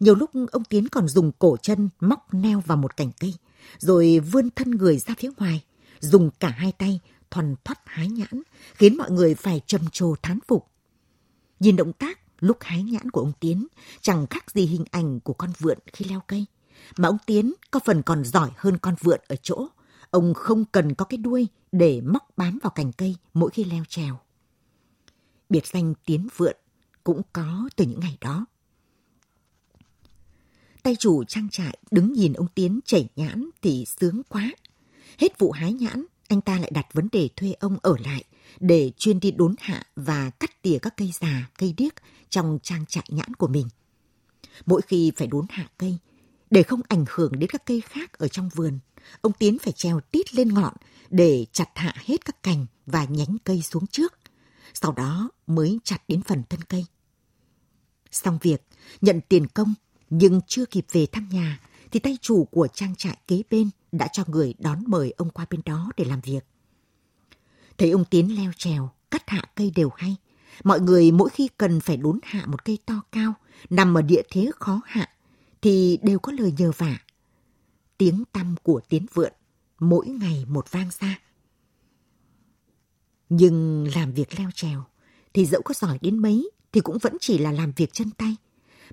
Nhiều 0.00 0.14
lúc 0.14 0.30
ông 0.52 0.64
Tiến 0.64 0.88
còn 0.88 1.08
dùng 1.08 1.32
cổ 1.38 1.56
chân 1.62 1.88
móc 2.00 2.34
neo 2.34 2.60
vào 2.60 2.76
một 2.76 2.96
cành 2.96 3.10
cây, 3.20 3.34
rồi 3.78 4.18
vươn 4.18 4.50
thân 4.50 4.70
người 4.70 4.98
ra 4.98 5.14
phía 5.18 5.30
ngoài, 5.36 5.64
dùng 6.00 6.30
cả 6.40 6.48
hai 6.48 6.72
tay 6.72 7.00
thoăn 7.30 7.54
thoắt 7.64 7.78
hái 7.84 8.08
nhãn, 8.08 8.42
khiến 8.74 8.96
mọi 8.96 9.10
người 9.10 9.34
phải 9.34 9.60
trầm 9.66 9.80
trồ 9.92 10.14
thán 10.22 10.38
phục. 10.48 10.66
Nhìn 11.60 11.76
động 11.76 11.92
tác 11.92 12.20
lúc 12.40 12.56
hái 12.60 12.82
nhãn 12.82 13.10
của 13.10 13.20
ông 13.20 13.32
Tiến 13.40 13.66
chẳng 14.00 14.26
khác 14.26 14.50
gì 14.50 14.66
hình 14.66 14.84
ảnh 14.90 15.20
của 15.20 15.32
con 15.32 15.52
vượn 15.58 15.78
khi 15.92 16.04
leo 16.04 16.20
cây. 16.26 16.46
Mà 16.96 17.08
ông 17.08 17.18
Tiến 17.26 17.52
có 17.70 17.80
phần 17.84 18.02
còn 18.02 18.24
giỏi 18.24 18.50
hơn 18.56 18.78
con 18.78 18.94
vượn 19.00 19.20
ở 19.28 19.36
chỗ. 19.42 19.66
Ông 20.10 20.34
không 20.34 20.64
cần 20.64 20.94
có 20.94 21.04
cái 21.04 21.18
đuôi 21.18 21.48
để 21.72 22.00
móc 22.00 22.28
bám 22.36 22.58
vào 22.62 22.70
cành 22.70 22.92
cây 22.92 23.16
mỗi 23.34 23.50
khi 23.50 23.64
leo 23.64 23.84
trèo. 23.88 24.20
Biệt 25.48 25.66
danh 25.66 25.94
Tiến 26.04 26.28
Vượn 26.36 26.56
cũng 27.04 27.22
có 27.32 27.68
từ 27.76 27.84
những 27.84 28.00
ngày 28.00 28.18
đó. 28.20 28.46
Tay 30.82 30.96
chủ 30.98 31.24
trang 31.24 31.48
trại 31.50 31.78
đứng 31.90 32.12
nhìn 32.12 32.32
ông 32.32 32.48
Tiến 32.54 32.80
chảy 32.84 33.08
nhãn 33.16 33.50
thì 33.62 33.84
sướng 34.00 34.22
quá. 34.28 34.52
Hết 35.18 35.38
vụ 35.38 35.50
hái 35.50 35.72
nhãn, 35.72 36.04
anh 36.30 36.40
ta 36.40 36.58
lại 36.58 36.70
đặt 36.74 36.86
vấn 36.92 37.08
đề 37.12 37.28
thuê 37.36 37.52
ông 37.60 37.78
ở 37.82 37.96
lại 38.04 38.24
để 38.60 38.92
chuyên 38.98 39.20
đi 39.20 39.30
đốn 39.30 39.54
hạ 39.58 39.86
và 39.96 40.30
cắt 40.30 40.62
tỉa 40.62 40.78
các 40.82 40.96
cây 40.96 41.10
già, 41.20 41.50
cây 41.58 41.74
điếc 41.76 41.92
trong 42.28 42.58
trang 42.62 42.86
trại 42.86 43.04
nhãn 43.08 43.34
của 43.34 43.48
mình. 43.48 43.68
Mỗi 44.66 44.80
khi 44.82 45.12
phải 45.16 45.26
đốn 45.26 45.46
hạ 45.50 45.68
cây, 45.78 45.98
để 46.50 46.62
không 46.62 46.80
ảnh 46.88 47.04
hưởng 47.08 47.38
đến 47.38 47.50
các 47.50 47.66
cây 47.66 47.80
khác 47.80 48.12
ở 48.12 48.28
trong 48.28 48.48
vườn, 48.48 48.78
ông 49.20 49.32
Tiến 49.32 49.58
phải 49.58 49.72
treo 49.72 50.00
tít 50.00 50.34
lên 50.34 50.54
ngọn 50.54 50.74
để 51.10 51.46
chặt 51.52 51.68
hạ 51.74 51.94
hết 52.04 52.24
các 52.24 52.42
cành 52.42 52.66
và 52.86 53.04
nhánh 53.04 53.36
cây 53.44 53.62
xuống 53.62 53.86
trước. 53.86 54.14
Sau 54.74 54.92
đó 54.92 55.30
mới 55.46 55.78
chặt 55.84 56.02
đến 56.08 56.22
phần 56.22 56.42
thân 56.48 56.60
cây. 56.62 56.86
Xong 58.10 58.38
việc, 58.42 58.62
nhận 59.00 59.20
tiền 59.28 59.46
công 59.46 59.74
nhưng 60.10 60.40
chưa 60.46 60.66
kịp 60.66 60.86
về 60.92 61.06
thăm 61.06 61.28
nhà 61.32 61.60
thì 61.90 62.00
tay 62.00 62.18
chủ 62.20 62.44
của 62.44 62.68
trang 62.68 62.94
trại 62.96 63.18
kế 63.26 63.42
bên 63.50 63.70
đã 63.92 64.08
cho 64.12 64.24
người 64.26 64.54
đón 64.58 64.82
mời 64.86 65.14
ông 65.16 65.30
qua 65.30 65.46
bên 65.50 65.60
đó 65.64 65.90
để 65.96 66.04
làm 66.04 66.20
việc. 66.20 66.44
Thấy 67.78 67.90
ông 67.90 68.04
Tiến 68.04 68.36
leo 68.36 68.52
trèo, 68.56 68.90
cắt 69.10 69.22
hạ 69.26 69.42
cây 69.54 69.72
đều 69.76 69.90
hay. 69.96 70.16
Mọi 70.64 70.80
người 70.80 71.12
mỗi 71.12 71.30
khi 71.30 71.48
cần 71.56 71.80
phải 71.80 71.96
đốn 71.96 72.18
hạ 72.22 72.46
một 72.46 72.64
cây 72.64 72.78
to 72.86 73.02
cao, 73.12 73.34
nằm 73.70 73.94
ở 73.94 74.02
địa 74.02 74.22
thế 74.30 74.50
khó 74.58 74.80
hạ, 74.84 75.10
thì 75.62 75.98
đều 76.02 76.18
có 76.18 76.32
lời 76.32 76.54
nhờ 76.58 76.72
vả. 76.76 76.98
Tiếng 77.98 78.24
tăm 78.32 78.54
của 78.62 78.80
Tiến 78.88 79.06
vượn 79.14 79.32
mỗi 79.78 80.06
ngày 80.06 80.44
một 80.48 80.70
vang 80.70 80.90
xa. 80.90 81.20
Nhưng 83.28 83.86
làm 83.94 84.12
việc 84.12 84.38
leo 84.38 84.50
trèo 84.54 84.84
thì 85.34 85.46
dẫu 85.46 85.62
có 85.62 85.74
giỏi 85.74 85.98
đến 86.02 86.18
mấy 86.18 86.50
thì 86.72 86.80
cũng 86.80 86.98
vẫn 86.98 87.16
chỉ 87.20 87.38
là 87.38 87.52
làm 87.52 87.72
việc 87.76 87.92
chân 87.92 88.10
tay. 88.10 88.36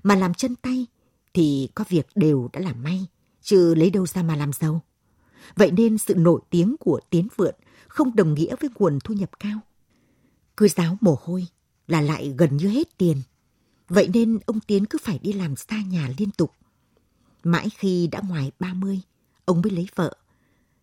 Mà 0.02 0.14
làm 0.14 0.34
chân 0.34 0.56
tay 0.56 0.86
thì 1.34 1.68
có 1.74 1.84
việc 1.88 2.06
đều 2.14 2.48
đã 2.52 2.60
làm 2.60 2.82
may, 2.82 3.06
chứ 3.42 3.74
lấy 3.74 3.90
đâu 3.90 4.06
ra 4.06 4.22
mà 4.22 4.36
làm 4.36 4.52
giàu. 4.52 4.82
Vậy 5.56 5.70
nên 5.70 5.98
sự 5.98 6.14
nổi 6.14 6.40
tiếng 6.50 6.76
của 6.80 7.00
Tiến 7.10 7.28
Vượn 7.36 7.54
không 7.88 8.16
đồng 8.16 8.34
nghĩa 8.34 8.56
với 8.60 8.70
nguồn 8.74 8.98
thu 9.04 9.14
nhập 9.14 9.30
cao. 9.40 9.60
Cứ 10.56 10.68
giáo 10.68 10.98
mồ 11.00 11.18
hôi 11.22 11.46
là 11.86 12.00
lại 12.00 12.34
gần 12.38 12.56
như 12.56 12.68
hết 12.68 12.98
tiền. 12.98 13.16
Vậy 13.88 14.10
nên 14.14 14.38
ông 14.46 14.60
Tiến 14.60 14.84
cứ 14.86 14.98
phải 15.02 15.18
đi 15.18 15.32
làm 15.32 15.56
xa 15.56 15.82
nhà 15.82 16.10
liên 16.18 16.30
tục. 16.30 16.52
Mãi 17.42 17.70
khi 17.70 18.06
đã 18.06 18.22
ngoài 18.28 18.52
30, 18.58 19.00
ông 19.44 19.62
mới 19.62 19.70
lấy 19.70 19.86
vợ. 19.94 20.16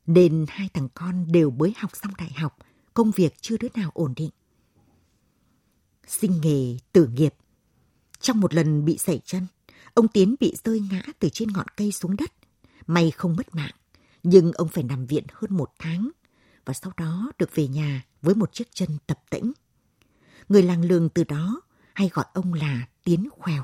Nên 0.07 0.45
hai 0.49 0.69
thằng 0.73 0.87
con 0.93 1.31
đều 1.31 1.51
mới 1.51 1.73
học 1.77 1.91
xong 1.93 2.13
đại 2.17 2.31
học, 2.35 2.57
công 2.93 3.11
việc 3.11 3.41
chưa 3.41 3.57
đứa 3.57 3.67
nào 3.75 3.91
ổn 3.93 4.13
định. 4.15 4.29
Sinh 6.07 6.41
nghề 6.41 6.77
tử 6.91 7.07
nghiệp. 7.07 7.33
Trong 8.19 8.39
một 8.39 8.53
lần 8.53 8.85
bị 8.85 8.97
sẩy 8.97 9.21
chân, 9.25 9.47
ông 9.93 10.07
Tiến 10.07 10.35
bị 10.39 10.55
rơi 10.63 10.79
ngã 10.91 11.01
từ 11.19 11.29
trên 11.29 11.53
ngọn 11.53 11.67
cây 11.77 11.91
xuống 11.91 12.15
đất. 12.15 12.31
May 12.87 13.11
không 13.11 13.35
mất 13.35 13.55
mạng, 13.55 13.75
nhưng 14.25 14.51
ông 14.51 14.67
phải 14.67 14.83
nằm 14.83 15.05
viện 15.05 15.23
hơn 15.33 15.57
một 15.57 15.71
tháng 15.79 16.09
và 16.65 16.73
sau 16.73 16.91
đó 16.97 17.31
được 17.37 17.55
về 17.55 17.67
nhà 17.67 18.05
với 18.21 18.35
một 18.35 18.53
chiếc 18.53 18.67
chân 18.73 18.89
tập 19.07 19.19
tĩnh. 19.29 19.51
Người 20.49 20.63
làng 20.63 20.85
lường 20.85 21.09
từ 21.09 21.23
đó 21.23 21.61
hay 21.93 22.09
gọi 22.13 22.25
ông 22.33 22.53
là 22.53 22.87
Tiến 23.03 23.29
Khoèo. 23.31 23.63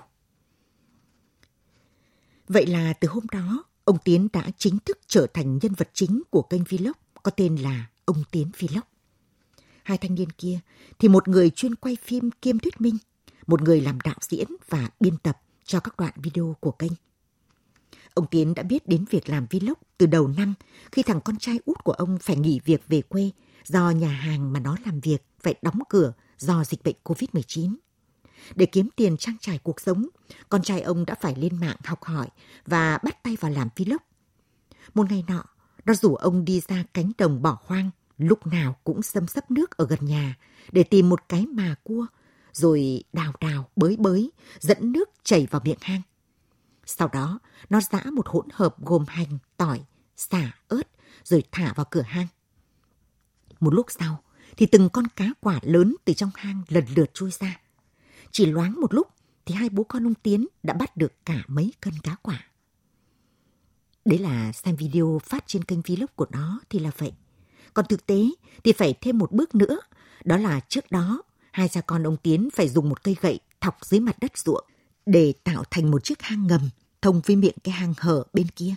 Vậy 2.47 2.65
là 2.65 2.93
từ 2.93 3.07
hôm 3.07 3.25
đó, 3.31 3.63
ông 3.83 3.97
Tiến 4.03 4.27
đã 4.33 4.51
chính 4.57 4.79
thức 4.79 4.99
trở 5.07 5.27
thành 5.33 5.59
nhân 5.61 5.73
vật 5.73 5.89
chính 5.93 6.21
của 6.29 6.41
kênh 6.41 6.63
Vlog 6.63 6.91
có 7.23 7.31
tên 7.31 7.55
là 7.55 7.89
Ông 8.05 8.23
Tiến 8.31 8.51
Vlog. 8.59 8.83
Hai 9.83 9.97
thanh 9.97 10.15
niên 10.15 10.29
kia 10.29 10.59
thì 10.99 11.07
một 11.07 11.27
người 11.27 11.49
chuyên 11.49 11.75
quay 11.75 11.97
phim 12.03 12.31
kiêm 12.31 12.59
thuyết 12.59 12.81
minh, 12.81 12.97
một 13.47 13.61
người 13.61 13.81
làm 13.81 13.99
đạo 13.99 14.17
diễn 14.21 14.47
và 14.69 14.89
biên 14.99 15.17
tập 15.17 15.41
cho 15.63 15.79
các 15.79 15.97
đoạn 15.97 16.13
video 16.15 16.55
của 16.59 16.71
kênh. 16.71 16.91
Ông 18.13 18.25
Tiến 18.31 18.53
đã 18.53 18.63
biết 18.63 18.87
đến 18.87 19.05
việc 19.09 19.29
làm 19.29 19.45
vlog 19.51 19.77
từ 19.97 20.05
đầu 20.05 20.27
năm 20.27 20.53
khi 20.91 21.03
thằng 21.03 21.21
con 21.21 21.37
trai 21.37 21.59
út 21.65 21.83
của 21.83 21.91
ông 21.91 22.17
phải 22.21 22.35
nghỉ 22.35 22.59
việc 22.65 22.83
về 22.87 23.01
quê 23.01 23.31
do 23.65 23.89
nhà 23.89 24.09
hàng 24.09 24.53
mà 24.53 24.59
nó 24.59 24.77
làm 24.85 24.99
việc 24.99 25.25
phải 25.41 25.55
đóng 25.61 25.79
cửa 25.89 26.13
do 26.37 26.63
dịch 26.63 26.83
bệnh 26.83 26.95
COVID-19. 27.03 27.75
Để 28.55 28.65
kiếm 28.65 28.89
tiền 28.95 29.17
trang 29.17 29.37
trải 29.41 29.57
cuộc 29.57 29.81
sống, 29.81 30.07
con 30.49 30.61
trai 30.61 30.81
ông 30.81 31.05
đã 31.05 31.15
phải 31.21 31.35
lên 31.35 31.59
mạng 31.59 31.77
học 31.85 32.03
hỏi 32.03 32.27
và 32.65 32.99
bắt 33.03 33.23
tay 33.23 33.37
vào 33.39 33.51
làm 33.51 33.67
vlog. 33.77 34.01
Một 34.93 35.09
ngày 35.09 35.23
nọ, 35.27 35.43
nó 35.85 35.93
rủ 35.93 36.15
ông 36.15 36.45
đi 36.45 36.61
ra 36.67 36.83
cánh 36.93 37.11
đồng 37.17 37.41
bỏ 37.41 37.57
hoang, 37.65 37.89
lúc 38.17 38.47
nào 38.47 38.75
cũng 38.83 39.01
xâm 39.01 39.27
sấp 39.27 39.51
nước 39.51 39.77
ở 39.77 39.85
gần 39.85 39.99
nhà 40.01 40.37
để 40.71 40.83
tìm 40.83 41.09
một 41.09 41.29
cái 41.29 41.45
mà 41.45 41.75
cua, 41.83 42.05
rồi 42.53 43.03
đào 43.13 43.33
đào 43.39 43.69
bới 43.75 43.95
bới, 43.99 44.31
dẫn 44.59 44.91
nước 44.91 45.09
chảy 45.23 45.47
vào 45.51 45.61
miệng 45.65 45.77
hang. 45.81 46.01
Sau 46.85 47.07
đó, 47.07 47.39
nó 47.69 47.81
giã 47.81 48.03
một 48.13 48.27
hỗn 48.27 48.47
hợp 48.53 48.75
gồm 48.79 49.05
hành, 49.07 49.37
tỏi, 49.57 49.81
xả, 50.15 50.51
ớt, 50.67 50.83
rồi 51.23 51.43
thả 51.51 51.73
vào 51.73 51.85
cửa 51.91 52.01
hang. 52.01 52.27
Một 53.59 53.73
lúc 53.73 53.85
sau, 53.89 54.23
thì 54.57 54.65
từng 54.65 54.89
con 54.89 55.07
cá 55.07 55.29
quả 55.39 55.59
lớn 55.63 55.95
từ 56.05 56.13
trong 56.13 56.29
hang 56.35 56.61
lần 56.67 56.83
lượt 56.95 57.13
chui 57.13 57.31
ra. 57.31 57.59
Chỉ 58.31 58.45
loáng 58.45 58.81
một 58.81 58.93
lúc, 58.93 59.07
thì 59.45 59.55
hai 59.55 59.69
bố 59.69 59.83
con 59.83 60.07
ông 60.07 60.13
Tiến 60.13 60.47
đã 60.63 60.73
bắt 60.73 60.97
được 60.97 61.25
cả 61.25 61.43
mấy 61.47 61.73
cân 61.81 61.93
cá 62.03 62.15
quả. 62.21 62.47
Đấy 64.05 64.19
là 64.19 64.51
xem 64.51 64.75
video 64.75 65.19
phát 65.23 65.43
trên 65.47 65.63
kênh 65.63 65.81
vlog 65.81 66.09
của 66.15 66.27
nó 66.31 66.59
thì 66.69 66.79
là 66.79 66.91
vậy. 66.97 67.11
Còn 67.73 67.85
thực 67.89 68.05
tế 68.05 68.25
thì 68.63 68.71
phải 68.71 68.93
thêm 69.01 69.17
một 69.17 69.31
bước 69.31 69.55
nữa. 69.55 69.79
Đó 70.23 70.37
là 70.37 70.59
trước 70.59 70.91
đó, 70.91 71.21
hai 71.51 71.67
cha 71.67 71.81
con 71.81 72.07
ông 72.07 72.17
Tiến 72.17 72.49
phải 72.53 72.69
dùng 72.69 72.89
một 72.89 73.03
cây 73.03 73.15
gậy 73.21 73.39
thọc 73.59 73.77
dưới 73.81 73.99
mặt 73.99 74.19
đất 74.19 74.37
ruộng 74.37 74.65
để 75.05 75.33
tạo 75.43 75.63
thành 75.71 75.91
một 75.91 76.03
chiếc 76.03 76.21
hang 76.21 76.47
ngầm 76.47 76.69
thông 77.01 77.21
với 77.25 77.35
miệng 77.35 77.55
cái 77.63 77.73
hang 77.73 77.93
hở 77.97 78.23
bên 78.33 78.47
kia. 78.47 78.75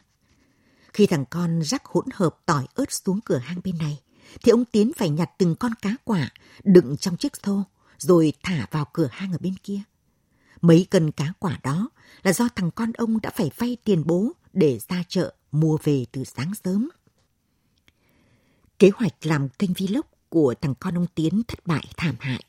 Khi 0.92 1.06
thằng 1.06 1.24
con 1.30 1.62
rắc 1.62 1.84
hỗn 1.84 2.04
hợp 2.14 2.36
tỏi 2.46 2.66
ớt 2.74 2.92
xuống 2.92 3.20
cửa 3.20 3.38
hang 3.38 3.60
bên 3.64 3.78
này, 3.78 4.00
thì 4.42 4.50
ông 4.50 4.64
Tiến 4.64 4.92
phải 4.96 5.10
nhặt 5.10 5.30
từng 5.38 5.56
con 5.56 5.72
cá 5.82 5.96
quả 6.04 6.30
đựng 6.64 6.96
trong 6.96 7.16
chiếc 7.16 7.32
thô 7.42 7.62
rồi 7.98 8.32
thả 8.42 8.66
vào 8.70 8.86
cửa 8.92 9.08
hang 9.12 9.32
ở 9.32 9.38
bên 9.40 9.54
kia. 9.62 9.80
Mấy 10.60 10.86
cân 10.90 11.10
cá 11.10 11.32
quả 11.38 11.58
đó 11.62 11.88
là 12.22 12.32
do 12.32 12.48
thằng 12.56 12.70
con 12.70 12.92
ông 12.92 13.20
đã 13.20 13.30
phải 13.30 13.50
vay 13.56 13.76
tiền 13.84 14.02
bố 14.06 14.32
để 14.52 14.78
ra 14.88 15.02
chợ 15.08 15.34
mua 15.52 15.78
về 15.82 16.06
từ 16.12 16.24
sáng 16.24 16.52
sớm. 16.64 16.88
Kế 18.78 18.90
hoạch 18.94 19.26
làm 19.26 19.48
kênh 19.48 19.72
vlog 19.72 20.06
của 20.28 20.54
thằng 20.60 20.74
con 20.80 20.98
ông 20.98 21.06
Tiến 21.14 21.42
thất 21.48 21.66
bại 21.66 21.84
thảm 21.96 22.16
hại. 22.20 22.44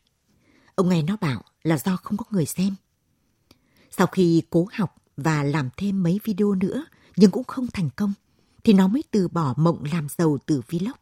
Ông 0.75 0.89
nghe 0.89 1.01
nó 1.01 1.17
bảo 1.21 1.43
là 1.63 1.77
do 1.77 1.95
không 1.95 2.17
có 2.17 2.25
người 2.29 2.45
xem. 2.45 2.75
Sau 3.97 4.07
khi 4.07 4.41
cố 4.49 4.67
học 4.73 4.95
và 5.17 5.43
làm 5.43 5.69
thêm 5.77 6.03
mấy 6.03 6.19
video 6.23 6.55
nữa 6.55 6.85
nhưng 7.15 7.31
cũng 7.31 7.43
không 7.43 7.67
thành 7.73 7.89
công, 7.95 8.13
thì 8.63 8.73
nó 8.73 8.87
mới 8.87 9.03
từ 9.11 9.27
bỏ 9.27 9.53
mộng 9.57 9.83
làm 9.91 10.07
giàu 10.09 10.37
từ 10.45 10.61
vlog. 10.69 10.97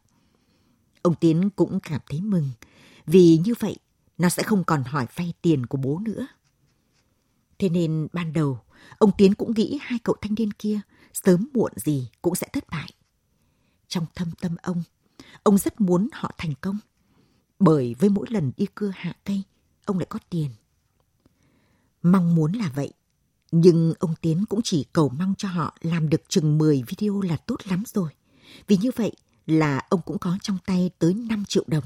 Ông 1.02 1.14
Tiến 1.14 1.50
cũng 1.50 1.80
cảm 1.80 2.00
thấy 2.08 2.20
mừng, 2.20 2.50
vì 3.06 3.38
như 3.44 3.54
vậy 3.60 3.76
nó 4.18 4.28
sẽ 4.28 4.42
không 4.42 4.64
còn 4.64 4.84
hỏi 4.84 5.06
vay 5.14 5.34
tiền 5.42 5.66
của 5.66 5.78
bố 5.78 5.98
nữa. 5.98 6.26
Thế 7.58 7.68
nên 7.68 8.08
ban 8.12 8.32
đầu, 8.32 8.58
ông 8.98 9.10
Tiến 9.18 9.34
cũng 9.34 9.54
nghĩ 9.54 9.78
hai 9.82 9.98
cậu 9.98 10.16
thanh 10.20 10.34
niên 10.34 10.52
kia 10.52 10.80
sớm 11.12 11.48
muộn 11.54 11.72
gì 11.76 12.10
cũng 12.22 12.34
sẽ 12.34 12.48
thất 12.52 12.64
bại. 12.70 12.90
Trong 13.88 14.06
thâm 14.14 14.30
tâm 14.40 14.56
ông, 14.62 14.82
ông 15.42 15.58
rất 15.58 15.80
muốn 15.80 16.08
họ 16.12 16.30
thành 16.38 16.54
công. 16.60 16.78
Bởi 17.58 17.94
với 17.98 18.10
mỗi 18.10 18.26
lần 18.30 18.52
đi 18.56 18.66
cưa 18.74 18.92
hạ 18.96 19.16
cây, 19.24 19.42
ông 19.84 19.98
lại 19.98 20.06
có 20.10 20.18
tiền. 20.30 20.50
Mong 22.04 22.34
muốn 22.34 22.52
là 22.52 22.70
vậy, 22.74 22.92
nhưng 23.50 23.94
ông 23.98 24.14
Tiến 24.20 24.44
cũng 24.48 24.60
chỉ 24.64 24.84
cầu 24.92 25.08
mong 25.08 25.34
cho 25.38 25.48
họ 25.48 25.76
làm 25.80 26.08
được 26.08 26.22
chừng 26.28 26.58
10 26.58 26.82
video 26.88 27.20
là 27.20 27.36
tốt 27.36 27.56
lắm 27.64 27.82
rồi. 27.86 28.10
Vì 28.66 28.76
như 28.76 28.90
vậy 28.96 29.12
là 29.46 29.78
ông 29.88 30.00
cũng 30.04 30.18
có 30.18 30.38
trong 30.42 30.58
tay 30.66 30.90
tới 30.98 31.14
5 31.14 31.44
triệu 31.48 31.64
đồng. 31.66 31.84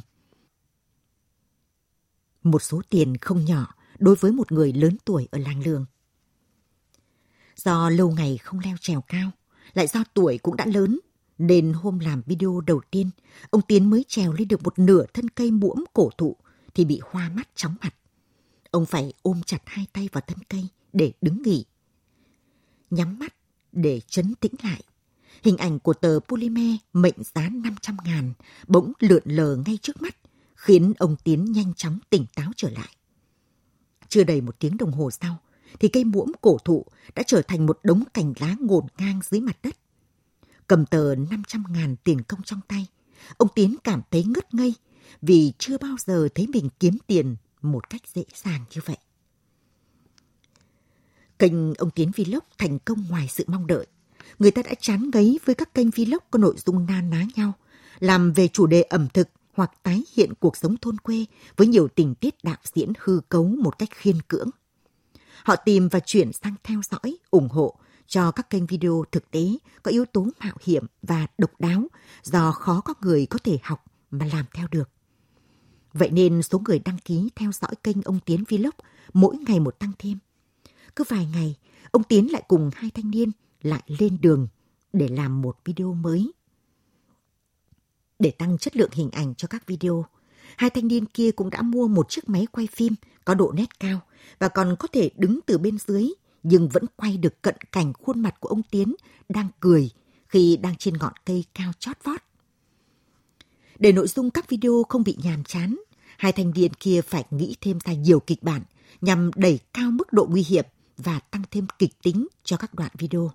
Một 2.43 2.63
số 2.63 2.83
tiền 2.89 3.17
không 3.17 3.45
nhỏ 3.45 3.75
đối 3.99 4.15
với 4.15 4.33
một 4.33 4.53
người 4.53 4.73
lớn 4.73 4.97
tuổi 5.05 5.29
ở 5.31 5.39
làng 5.39 5.63
lường. 5.65 5.87
Do 7.57 7.91
lâu 7.91 8.11
ngày 8.11 8.39
không 8.39 8.61
leo 8.61 8.77
trèo 8.81 9.01
cao, 9.01 9.31
lại 9.75 9.87
do 9.87 10.05
tuổi 10.15 10.39
cũng 10.39 10.57
đã 10.57 10.67
lớn, 10.67 11.01
nên 11.39 11.73
hôm 11.73 11.99
làm 11.99 12.23
video 12.27 12.61
đầu 12.61 12.81
tiên, 12.91 13.11
ông 13.51 13.63
Tiến 13.63 13.91
mới 13.91 14.05
trèo 14.09 14.33
lên 14.33 14.49
được 14.49 14.63
một 14.63 14.79
nửa 14.79 15.05
thân 15.15 15.29
cây 15.29 15.51
muỗm 15.51 15.85
cổ 15.93 16.11
thụ 16.19 16.37
thì 16.75 16.85
bị 16.85 17.01
hoa 17.11 17.29
mắt 17.29 17.49
chóng 17.55 17.75
mặt. 17.81 17.95
Ông 18.71 18.87
phải 18.87 19.13
ôm 19.23 19.41
chặt 19.47 19.63
hai 19.67 19.87
tay 19.93 20.09
vào 20.13 20.23
thân 20.27 20.39
cây 20.49 20.69
để 20.93 21.13
đứng 21.21 21.43
nghỉ. 21.43 21.65
Nhắm 22.91 23.19
mắt 23.19 23.35
để 23.73 24.01
chấn 24.07 24.35
tĩnh 24.35 24.55
lại. 24.63 24.83
Hình 25.43 25.57
ảnh 25.57 25.79
của 25.79 25.95
tờ 25.95 26.19
polymer 26.29 26.77
mệnh 26.93 27.15
giá 27.35 27.49
500 27.49 27.97
ngàn 28.05 28.33
bỗng 28.67 28.93
lượn 29.01 29.23
lờ 29.25 29.57
ngay 29.67 29.79
trước 29.83 30.03
mắt, 30.03 30.17
khiến 30.55 30.93
ông 30.99 31.17
Tiến 31.25 31.53
nhanh 31.53 31.75
chóng 31.75 31.99
tỉnh 32.11 32.27
táo 32.35 32.51
trở 32.57 32.71
lại. 32.71 32.97
Chưa 34.09 34.25
đầy 34.25 34.41
một 34.41 34.59
tiếng 34.59 34.77
đồng 34.77 34.93
hồ 34.93 35.11
sau, 35.11 35.39
thì 35.81 35.89
cây 35.89 36.05
muỗng 36.05 36.33
cổ 36.41 36.59
thụ 36.65 36.87
đã 37.15 37.23
trở 37.27 37.43
thành 37.43 37.67
một 37.67 37.81
đống 37.83 38.03
cành 38.15 38.33
lá 38.41 38.57
ngổn 38.61 38.85
ngang 38.99 39.21
dưới 39.25 39.41
mặt 39.41 39.59
đất. 39.63 39.77
Cầm 40.67 40.87
tờ 40.87 41.15
500 41.31 41.65
ngàn 41.71 41.97
tiền 42.05 42.23
công 42.23 42.43
trong 42.43 42.61
tay, 42.69 42.87
ông 43.37 43.49
Tiến 43.55 43.77
cảm 43.85 44.03
thấy 44.11 44.25
ngất 44.25 44.55
ngây 44.55 44.75
vì 45.23 45.53
chưa 45.59 45.79
bao 45.79 45.97
giờ 46.07 46.29
thấy 46.35 46.47
mình 46.47 46.69
kiếm 46.81 46.99
tiền 47.07 47.37
một 47.63 47.91
cách 47.91 48.03
dễ 48.15 48.25
dàng 48.35 48.65
như 48.75 48.81
vậy. 48.85 48.97
Kênh 51.39 51.75
ông 51.75 51.91
Tiến 51.91 52.11
Vlog 52.17 52.45
thành 52.59 52.79
công 52.79 53.05
ngoài 53.11 53.29
sự 53.29 53.45
mong 53.47 53.67
đợi. 53.67 53.87
Người 54.39 54.51
ta 54.51 54.63
đã 54.63 54.75
chán 54.81 55.11
ngấy 55.13 55.41
với 55.45 55.55
các 55.55 55.75
kênh 55.75 55.91
Vlog 55.91 56.23
có 56.31 56.39
nội 56.39 56.55
dung 56.67 56.87
na 56.87 57.03
ná 57.03 57.25
nhau, 57.37 57.53
làm 57.99 58.33
về 58.33 58.49
chủ 58.49 58.67
đề 58.67 58.83
ẩm 58.83 59.09
thực 59.15 59.29
hoặc 59.55 59.71
tái 59.83 60.05
hiện 60.15 60.33
cuộc 60.41 60.57
sống 60.57 60.77
thôn 60.77 60.99
quê 60.99 61.25
với 61.57 61.67
nhiều 61.67 61.89
tình 61.89 62.15
tiết 62.15 62.35
đạo 62.45 62.59
diễn 62.75 62.93
hư 62.99 63.21
cấu 63.29 63.45
một 63.45 63.79
cách 63.79 63.89
khiên 63.93 64.23
cưỡng. 64.23 64.51
Họ 65.45 65.57
tìm 65.57 65.89
và 65.89 66.01
chuyển 66.01 66.33
sang 66.33 66.55
theo 66.65 66.81
dõi, 66.91 67.19
ủng 67.31 67.49
hộ 67.49 67.77
cho 68.07 68.31
các 68.31 68.51
kênh 68.51 68.67
video 68.67 69.05
thực 69.13 69.31
tế 69.31 69.49
có 69.83 69.91
yếu 69.91 70.05
tố 70.05 70.27
mạo 70.41 70.57
hiểm 70.63 70.87
và 71.03 71.27
độc 71.39 71.51
đáo 71.59 71.83
do 72.23 72.53
khó 72.53 72.81
có 72.81 72.95
người 73.01 73.27
có 73.27 73.39
thể 73.45 73.59
học 73.63 73.85
mà 74.11 74.27
làm 74.33 74.45
theo 74.55 74.67
được. 74.71 74.91
Vậy 75.99 76.11
nên 76.11 76.43
số 76.43 76.63
người 76.65 76.79
đăng 76.79 76.99
ký 76.99 77.31
theo 77.37 77.51
dõi 77.53 77.75
kênh 77.83 78.03
ông 78.03 78.19
Tiến 78.25 78.45
Vlog 78.49 78.75
mỗi 79.13 79.37
ngày 79.37 79.61
một 79.61 79.79
tăng 79.79 79.93
thêm. 79.99 80.19
Cứ 80.97 81.05
vài 81.09 81.29
ngày, 81.33 81.57
ông 81.91 82.03
Tiến 82.03 82.33
lại 82.33 82.43
cùng 82.49 82.71
hai 82.75 82.91
thanh 82.91 83.11
niên 83.11 83.31
lại 83.63 83.83
lên 83.87 84.19
đường 84.21 84.49
để 84.93 85.09
làm 85.09 85.43
một 85.43 85.57
video 85.65 85.95
mới. 85.95 86.33
Để 88.19 88.31
tăng 88.31 88.59
chất 88.59 88.77
lượng 88.77 88.91
hình 88.93 89.11
ảnh 89.11 89.35
cho 89.35 89.49
các 89.49 89.67
video, 89.67 90.05
hai 90.57 90.71
thanh 90.71 90.89
niên 90.89 91.07
kia 91.07 91.31
cũng 91.31 91.51
đã 91.51 91.63
mua 91.63 91.89
một 91.89 92.11
chiếc 92.11 92.29
máy 92.29 92.47
quay 92.53 92.69
phim 92.73 92.95
có 93.25 93.35
độ 93.35 93.53
nét 93.53 93.81
cao 93.81 94.01
và 94.39 94.49
còn 94.49 94.77
có 94.79 94.89
thể 94.93 95.11
đứng 95.17 95.41
từ 95.47 95.59
bên 95.59 95.79
dưới 95.79 96.09
nhưng 96.43 96.69
vẫn 96.69 96.85
quay 96.97 97.17
được 97.17 97.43
cận 97.43 97.57
cảnh 97.73 97.93
khuôn 97.93 98.21
mặt 98.21 98.35
của 98.41 98.49
ông 98.49 98.63
Tiến 98.63 98.95
đang 99.29 99.49
cười 99.61 99.91
khi 100.29 100.57
đang 100.57 100.77
trên 100.77 100.97
ngọn 100.97 101.13
cây 101.25 101.45
cao 101.55 101.73
chót 101.79 101.97
vót. 102.05 102.21
Để 103.79 103.93
nội 103.93 104.09
dung 104.09 104.31
các 104.31 104.49
video 104.49 104.83
không 104.89 105.03
bị 105.05 105.17
nhàm 105.23 105.45
chán, 105.45 105.77
hai 106.19 106.33
thanh 106.33 106.53
niên 106.55 106.75
kia 106.75 107.01
phải 107.01 107.25
nghĩ 107.31 107.57
thêm 107.61 107.79
ra 107.85 107.93
nhiều 107.93 108.21
kịch 108.21 108.43
bản 108.43 108.63
nhằm 109.01 109.31
đẩy 109.37 109.59
cao 109.73 109.91
mức 109.91 110.13
độ 110.13 110.27
nguy 110.31 110.45
hiểm 110.49 110.65
và 110.97 111.19
tăng 111.19 111.43
thêm 111.51 111.67
kịch 111.79 112.03
tính 112.03 112.27
cho 112.45 112.57
các 112.57 112.75
đoạn 112.75 112.91
video. 112.99 113.31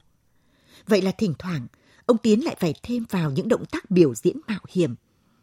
Vậy 0.88 1.02
là 1.02 1.12
thỉnh 1.12 1.34
thoảng, 1.40 1.68
ông 2.06 2.18
Tiến 2.18 2.44
lại 2.44 2.56
phải 2.60 2.74
thêm 2.84 3.06
vào 3.10 3.32
những 3.32 3.48
động 3.48 3.66
tác 3.66 3.92
biểu 3.92 4.16
diễn 4.16 4.38
mạo 4.48 4.60
hiểm, 4.70 4.96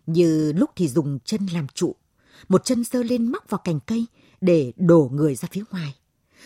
như 0.06 0.52
lúc 0.52 0.70
thì 0.76 0.88
dùng 0.88 1.18
chân 1.24 1.46
làm 1.46 1.66
trụ, 1.68 1.96
một 2.48 2.64
chân 2.64 2.84
sơ 2.84 3.02
lên 3.02 3.32
móc 3.32 3.50
vào 3.50 3.60
cành 3.64 3.80
cây 3.80 4.06
để 4.40 4.72
đổ 4.76 5.10
người 5.12 5.34
ra 5.34 5.48
phía 5.52 5.62
ngoài. 5.70 5.94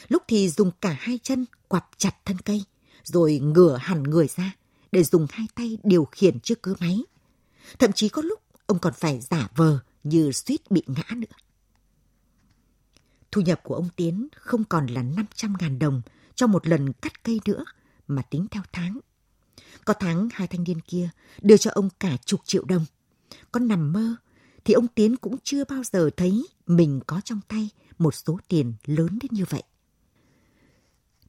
Lúc 0.09 0.23
thì 0.29 0.49
dùng 0.49 0.71
cả 0.81 0.97
hai 1.01 1.19
chân 1.23 1.45
quặp 1.69 1.87
chặt 1.97 2.15
thân 2.25 2.39
cây, 2.39 2.65
rồi 3.05 3.39
ngửa 3.39 3.77
hẳn 3.77 4.03
người 4.03 4.27
ra 4.37 4.53
để 4.93 5.05
dùng 5.05 5.27
hai 5.31 5.47
tay 5.55 5.79
điều 5.83 6.05
khiển 6.05 6.41
chiếc 6.41 6.63
cưa 6.63 6.75
máy. 6.81 7.05
Thậm 7.79 7.93
chí 7.93 8.09
có 8.09 8.23
lúc 8.23 8.41
ông 8.67 8.79
còn 8.79 8.93
phải 8.93 9.21
giả 9.21 9.49
vờ 9.57 9.79
như 10.05 10.33
suýt 10.33 10.71
bị 10.71 10.83
ngã 10.87 11.15
nữa. 11.17 11.37
Thu 13.33 13.41
nhập 13.41 13.61
của 13.63 13.75
ông 13.75 13.89
Tiến 13.97 14.29
không 14.37 14.65
còn 14.65 14.87
là 14.87 15.03
500.000 15.03 15.79
đồng 15.79 16.03
cho 16.35 16.47
một 16.47 16.67
lần 16.67 16.93
cắt 16.93 17.25
cây 17.25 17.41
nữa, 17.47 17.65
mà 18.09 18.23
tính 18.23 18.47
theo 18.51 18.63
tháng. 18.73 19.01
Có 19.85 19.95
tháng 19.95 20.29
hai 20.33 20.49
thanh 20.49 20.65
niên 20.65 20.81
kia 20.81 21.09
đưa 21.43 21.57
cho 21.57 21.71
ông 21.75 21.89
cả 22.01 22.17
chục 22.25 22.41
triệu 22.45 22.65
đồng. 22.65 22.85
Có 23.53 23.61
nằm 23.61 23.93
mơ 23.93 24.17
thì 24.65 24.75
ông 24.75 24.89
Tiến 24.89 25.17
cũng 25.17 25.37
chưa 25.45 25.65
bao 25.65 25.83
giờ 25.85 26.11
thấy 26.17 26.47
mình 26.67 27.01
có 27.07 27.21
trong 27.21 27.41
tay 27.49 27.71
một 27.99 28.15
số 28.15 28.39
tiền 28.49 28.73
lớn 28.85 29.19
đến 29.23 29.31
như 29.31 29.45
vậy. 29.49 29.63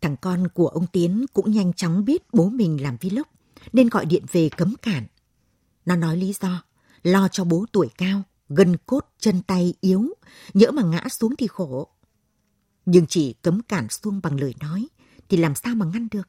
Thằng 0.01 0.17
con 0.21 0.47
của 0.47 0.67
ông 0.67 0.87
Tiến 0.87 1.25
cũng 1.33 1.51
nhanh 1.51 1.73
chóng 1.73 2.05
biết 2.05 2.23
bố 2.33 2.49
mình 2.49 2.81
làm 2.81 2.97
vlog 2.97 3.27
nên 3.73 3.89
gọi 3.89 4.05
điện 4.05 4.23
về 4.31 4.49
cấm 4.49 4.75
cản. 4.81 5.07
Nó 5.85 5.95
nói 5.95 6.17
lý 6.17 6.33
do, 6.41 6.63
lo 7.03 7.27
cho 7.27 7.43
bố 7.43 7.65
tuổi 7.71 7.89
cao, 7.97 8.23
gân 8.49 8.77
cốt 8.85 9.05
chân 9.19 9.41
tay 9.41 9.73
yếu, 9.81 10.13
nhỡ 10.53 10.71
mà 10.71 10.83
ngã 10.83 11.09
xuống 11.09 11.35
thì 11.35 11.47
khổ. 11.47 11.87
Nhưng 12.85 13.05
chỉ 13.07 13.33
cấm 13.33 13.61
cản 13.61 13.87
xuông 13.89 14.19
bằng 14.23 14.39
lời 14.39 14.55
nói 14.59 14.87
thì 15.29 15.37
làm 15.37 15.55
sao 15.55 15.75
mà 15.75 15.85
ngăn 15.85 16.07
được. 16.11 16.27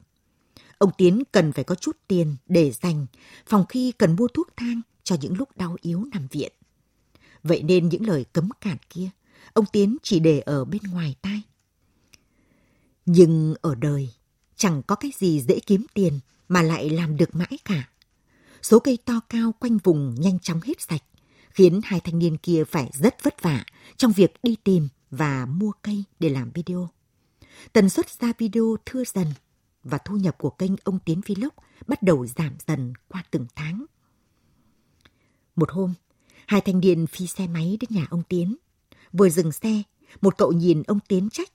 Ông 0.77 0.91
Tiến 0.97 1.23
cần 1.31 1.51
phải 1.51 1.63
có 1.63 1.75
chút 1.75 1.97
tiền 2.07 2.35
để 2.45 2.71
dành, 2.71 3.05
phòng 3.45 3.65
khi 3.69 3.91
cần 3.91 4.15
mua 4.15 4.27
thuốc 4.27 4.47
thang 4.55 4.81
cho 5.03 5.15
những 5.21 5.37
lúc 5.37 5.57
đau 5.57 5.75
yếu 5.81 6.03
nằm 6.11 6.27
viện. 6.31 6.51
Vậy 7.43 7.63
nên 7.63 7.89
những 7.89 8.05
lời 8.05 8.25
cấm 8.33 8.49
cản 8.61 8.77
kia, 8.89 9.09
ông 9.53 9.65
Tiến 9.71 9.97
chỉ 10.03 10.19
để 10.19 10.39
ở 10.39 10.65
bên 10.65 10.81
ngoài 10.91 11.15
tai. 11.21 11.41
Nhưng 13.05 13.55
ở 13.61 13.75
đời, 13.75 14.09
chẳng 14.55 14.81
có 14.87 14.95
cái 14.95 15.11
gì 15.17 15.41
dễ 15.41 15.59
kiếm 15.59 15.85
tiền 15.93 16.19
mà 16.47 16.61
lại 16.61 16.89
làm 16.89 17.17
được 17.17 17.35
mãi 17.35 17.57
cả. 17.65 17.89
Số 18.61 18.79
cây 18.79 18.97
to 19.05 19.19
cao 19.29 19.51
quanh 19.59 19.77
vùng 19.77 20.15
nhanh 20.19 20.39
chóng 20.39 20.61
hết 20.61 20.81
sạch, 20.81 21.03
khiến 21.57 21.81
hai 21.83 21.99
thanh 21.99 22.19
niên 22.19 22.37
kia 22.37 22.63
phải 22.63 22.89
rất 22.93 23.23
vất 23.23 23.41
vả 23.41 23.63
trong 23.97 24.11
việc 24.11 24.33
đi 24.43 24.55
tìm 24.63 24.87
và 25.11 25.45
mua 25.45 25.71
cây 25.81 26.03
để 26.19 26.29
làm 26.29 26.51
video. 26.53 26.89
Tần 27.73 27.89
suất 27.89 28.09
ra 28.09 28.33
video 28.37 28.75
thưa 28.85 29.03
dần 29.03 29.27
và 29.83 29.97
thu 29.97 30.17
nhập 30.17 30.37
của 30.37 30.49
kênh 30.49 30.71
ông 30.83 30.99
Tiến 31.05 31.21
Vlog 31.27 31.53
bắt 31.87 32.03
đầu 32.03 32.25
giảm 32.25 32.55
dần 32.67 32.93
qua 33.07 33.23
từng 33.31 33.45
tháng. 33.55 33.85
Một 35.55 35.71
hôm, 35.71 35.93
hai 36.47 36.61
thanh 36.61 36.79
niên 36.79 37.07
phi 37.07 37.27
xe 37.27 37.47
máy 37.47 37.77
đến 37.81 37.89
nhà 37.93 38.07
ông 38.09 38.23
Tiến. 38.29 38.55
Vừa 39.13 39.29
dừng 39.29 39.51
xe, 39.51 39.83
một 40.21 40.37
cậu 40.37 40.51
nhìn 40.51 40.83
ông 40.83 40.99
Tiến 41.07 41.29
trách. 41.29 41.49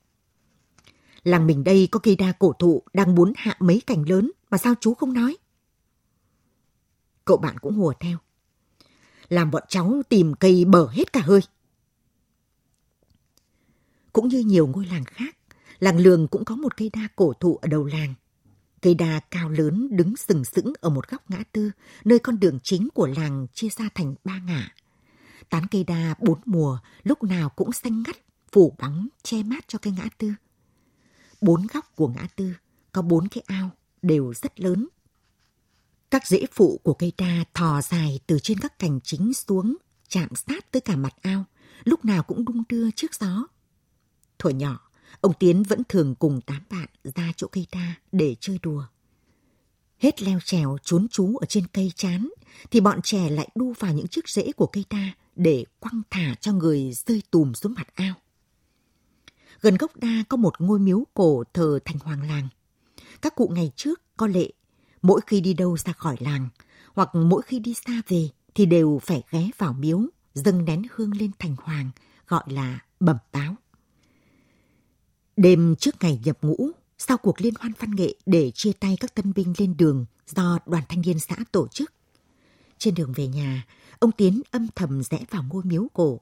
Làng 1.24 1.46
mình 1.46 1.64
đây 1.64 1.88
có 1.90 2.00
cây 2.00 2.16
đa 2.16 2.32
cổ 2.32 2.52
thụ 2.52 2.82
đang 2.92 3.14
muốn 3.14 3.32
hạ 3.36 3.56
mấy 3.60 3.82
cành 3.86 4.08
lớn 4.08 4.30
mà 4.50 4.58
sao 4.58 4.74
chú 4.80 4.94
không 4.94 5.12
nói? 5.12 5.36
Cậu 7.24 7.36
bạn 7.36 7.58
cũng 7.58 7.74
hùa 7.74 7.92
theo. 8.00 8.18
Làm 9.32 9.50
bọn 9.50 9.62
cháu 9.68 10.02
tìm 10.08 10.34
cây 10.34 10.64
bở 10.64 10.88
hết 10.88 11.12
cả 11.12 11.20
hơi. 11.20 11.40
Cũng 14.12 14.28
như 14.28 14.38
nhiều 14.38 14.66
ngôi 14.66 14.86
làng 14.86 15.04
khác, 15.04 15.36
làng 15.78 15.98
Lường 15.98 16.28
cũng 16.28 16.44
có 16.44 16.56
một 16.56 16.76
cây 16.76 16.90
đa 16.92 17.08
cổ 17.16 17.32
thụ 17.32 17.56
ở 17.56 17.68
đầu 17.68 17.84
làng. 17.84 18.14
Cây 18.82 18.94
đa 18.94 19.20
cao 19.30 19.48
lớn 19.48 19.88
đứng 19.90 20.16
sừng 20.16 20.44
sững 20.44 20.72
ở 20.80 20.90
một 20.90 21.08
góc 21.08 21.30
ngã 21.30 21.42
tư, 21.52 21.70
nơi 22.04 22.18
con 22.18 22.40
đường 22.40 22.58
chính 22.62 22.88
của 22.94 23.06
làng 23.06 23.46
chia 23.52 23.68
ra 23.68 23.88
thành 23.94 24.14
ba 24.24 24.38
ngã. 24.38 24.68
Tán 25.50 25.66
cây 25.70 25.84
đa 25.84 26.14
bốn 26.20 26.40
mùa 26.44 26.78
lúc 27.02 27.22
nào 27.22 27.48
cũng 27.48 27.72
xanh 27.72 28.02
ngắt, 28.02 28.16
phủ 28.52 28.76
bóng, 28.78 29.08
che 29.22 29.42
mát 29.42 29.64
cho 29.68 29.78
cây 29.82 29.92
ngã 29.96 30.08
tư. 30.18 30.32
Bốn 31.40 31.66
góc 31.74 31.96
của 31.96 32.08
ngã 32.08 32.26
tư 32.36 32.52
có 32.92 33.02
bốn 33.02 33.28
cái 33.28 33.44
ao 33.46 33.70
đều 34.02 34.34
rất 34.34 34.60
lớn. 34.60 34.88
Các 36.12 36.26
rễ 36.26 36.46
phụ 36.52 36.80
của 36.82 36.94
cây 36.94 37.12
đa 37.18 37.44
thò 37.54 37.82
dài 37.82 38.20
từ 38.26 38.38
trên 38.38 38.58
các 38.58 38.78
cành 38.78 39.00
chính 39.04 39.34
xuống, 39.34 39.76
chạm 40.08 40.28
sát 40.34 40.72
tới 40.72 40.80
cả 40.80 40.96
mặt 40.96 41.14
ao, 41.22 41.44
lúc 41.84 42.04
nào 42.04 42.22
cũng 42.22 42.44
đung 42.44 42.62
đưa 42.68 42.90
trước 42.90 43.14
gió. 43.14 43.46
Thuở 44.38 44.50
nhỏ, 44.50 44.90
ông 45.20 45.32
Tiến 45.38 45.62
vẫn 45.62 45.82
thường 45.88 46.14
cùng 46.14 46.40
tám 46.40 46.62
bạn 46.70 46.88
ra 47.14 47.32
chỗ 47.36 47.46
cây 47.52 47.66
đa 47.72 47.94
để 48.12 48.36
chơi 48.40 48.58
đùa. 48.62 48.84
Hết 49.98 50.22
leo 50.22 50.38
trèo 50.44 50.76
trốn 50.82 51.08
trú 51.08 51.36
ở 51.36 51.46
trên 51.46 51.66
cây 51.72 51.92
chán, 51.96 52.28
thì 52.70 52.80
bọn 52.80 53.02
trẻ 53.02 53.30
lại 53.30 53.48
đu 53.54 53.72
vào 53.78 53.94
những 53.94 54.08
chiếc 54.08 54.28
rễ 54.28 54.52
của 54.52 54.66
cây 54.66 54.84
đa 54.90 55.12
để 55.36 55.64
quăng 55.80 56.02
thả 56.10 56.34
cho 56.40 56.52
người 56.52 56.92
rơi 56.92 57.22
tùm 57.30 57.52
xuống 57.52 57.74
mặt 57.74 57.86
ao. 57.94 58.14
Gần 59.60 59.76
gốc 59.76 59.96
đa 59.96 60.24
có 60.28 60.36
một 60.36 60.60
ngôi 60.60 60.78
miếu 60.78 61.04
cổ 61.14 61.44
thờ 61.54 61.78
thành 61.84 61.98
hoàng 61.98 62.28
làng. 62.28 62.48
Các 63.22 63.34
cụ 63.34 63.48
ngày 63.54 63.72
trước 63.76 64.00
có 64.16 64.26
lệ, 64.26 64.50
mỗi 65.02 65.20
khi 65.26 65.40
đi 65.40 65.54
đâu 65.54 65.76
ra 65.76 65.92
khỏi 65.92 66.16
làng, 66.20 66.48
hoặc 66.94 67.14
mỗi 67.14 67.42
khi 67.42 67.58
đi 67.58 67.74
xa 67.86 68.02
về 68.08 68.28
thì 68.54 68.66
đều 68.66 69.00
phải 69.02 69.22
ghé 69.30 69.50
vào 69.58 69.72
miếu, 69.72 70.00
dâng 70.34 70.64
nén 70.64 70.82
hương 70.94 71.16
lên 71.16 71.30
thành 71.38 71.56
hoàng, 71.58 71.90
gọi 72.28 72.44
là 72.46 72.80
bẩm 73.00 73.16
báo. 73.32 73.54
Đêm 75.36 75.76
trước 75.76 75.94
ngày 76.00 76.20
nhập 76.24 76.38
ngũ, 76.42 76.70
sau 76.98 77.16
cuộc 77.18 77.40
liên 77.40 77.54
hoan 77.60 77.72
văn 77.78 77.90
nghệ 77.96 78.14
để 78.26 78.50
chia 78.54 78.72
tay 78.72 78.96
các 79.00 79.14
tân 79.14 79.32
binh 79.32 79.54
lên 79.58 79.76
đường 79.76 80.04
do 80.26 80.58
đoàn 80.66 80.84
thanh 80.88 81.00
niên 81.00 81.18
xã 81.18 81.36
tổ 81.52 81.68
chức. 81.68 81.92
Trên 82.78 82.94
đường 82.94 83.12
về 83.12 83.28
nhà, 83.28 83.66
ông 83.98 84.12
Tiến 84.12 84.42
âm 84.50 84.68
thầm 84.74 85.02
rẽ 85.02 85.24
vào 85.30 85.42
ngôi 85.42 85.62
miếu 85.64 85.86
cổ. 85.92 86.20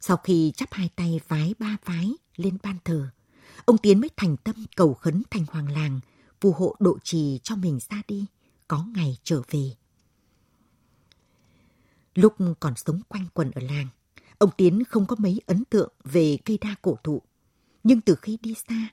Sau 0.00 0.16
khi 0.16 0.52
chắp 0.56 0.72
hai 0.72 0.90
tay 0.96 1.20
vái 1.28 1.54
ba 1.58 1.76
vái 1.84 2.12
lên 2.36 2.58
ban 2.62 2.76
thờ, 2.84 3.08
ông 3.64 3.78
Tiến 3.78 4.00
mới 4.00 4.10
thành 4.16 4.36
tâm 4.36 4.54
cầu 4.76 4.94
khấn 4.94 5.22
thành 5.30 5.44
hoàng 5.48 5.70
làng, 5.70 6.00
phù 6.44 6.52
hộ 6.52 6.76
độ 6.78 6.98
trì 7.04 7.38
cho 7.42 7.56
mình 7.56 7.78
ra 7.90 8.02
đi, 8.08 8.26
có 8.68 8.86
ngày 8.94 9.16
trở 9.22 9.42
về. 9.50 9.70
Lúc 12.14 12.34
còn 12.60 12.74
sống 12.76 13.00
quanh 13.08 13.26
quần 13.34 13.50
ở 13.50 13.62
làng, 13.62 13.88
ông 14.38 14.50
Tiến 14.56 14.82
không 14.88 15.06
có 15.06 15.16
mấy 15.18 15.40
ấn 15.46 15.64
tượng 15.64 15.92
về 16.04 16.38
cây 16.44 16.58
đa 16.60 16.74
cổ 16.82 16.96
thụ. 17.04 17.22
Nhưng 17.84 18.00
từ 18.00 18.14
khi 18.22 18.38
đi 18.42 18.54
xa, 18.68 18.88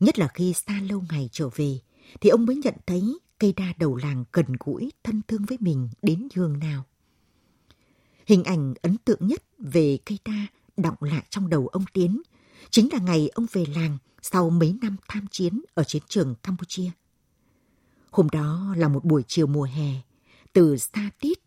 nhất 0.00 0.18
là 0.18 0.28
khi 0.28 0.52
xa 0.52 0.80
lâu 0.80 1.04
ngày 1.10 1.28
trở 1.32 1.48
về, 1.48 1.78
thì 2.20 2.30
ông 2.30 2.46
mới 2.46 2.56
nhận 2.56 2.74
thấy 2.86 3.18
cây 3.38 3.52
đa 3.56 3.72
đầu 3.78 3.96
làng 3.96 4.24
gần 4.32 4.46
gũi, 4.60 4.92
thân 5.04 5.20
thương 5.28 5.44
với 5.44 5.58
mình 5.60 5.88
đến 6.02 6.28
nhường 6.34 6.58
nào. 6.58 6.84
Hình 8.26 8.44
ảnh 8.44 8.74
ấn 8.82 8.96
tượng 9.04 9.26
nhất 9.26 9.42
về 9.58 9.98
cây 10.04 10.18
đa 10.24 10.46
đọng 10.76 10.96
lại 11.00 11.26
trong 11.30 11.48
đầu 11.48 11.68
ông 11.68 11.84
Tiến 11.92 12.22
chính 12.70 12.88
là 12.92 12.98
ngày 12.98 13.28
ông 13.34 13.46
về 13.52 13.64
làng 13.74 13.98
sau 14.22 14.50
mấy 14.50 14.74
năm 14.82 14.96
tham 15.08 15.26
chiến 15.30 15.62
ở 15.74 15.84
chiến 15.84 16.02
trường 16.08 16.34
Campuchia. 16.42 16.90
Hôm 18.10 18.28
đó 18.28 18.74
là 18.76 18.88
một 18.88 19.04
buổi 19.04 19.22
chiều 19.28 19.46
mùa 19.46 19.64
hè, 19.64 19.92
từ 20.52 20.76
xa 20.76 21.10
tít, 21.20 21.38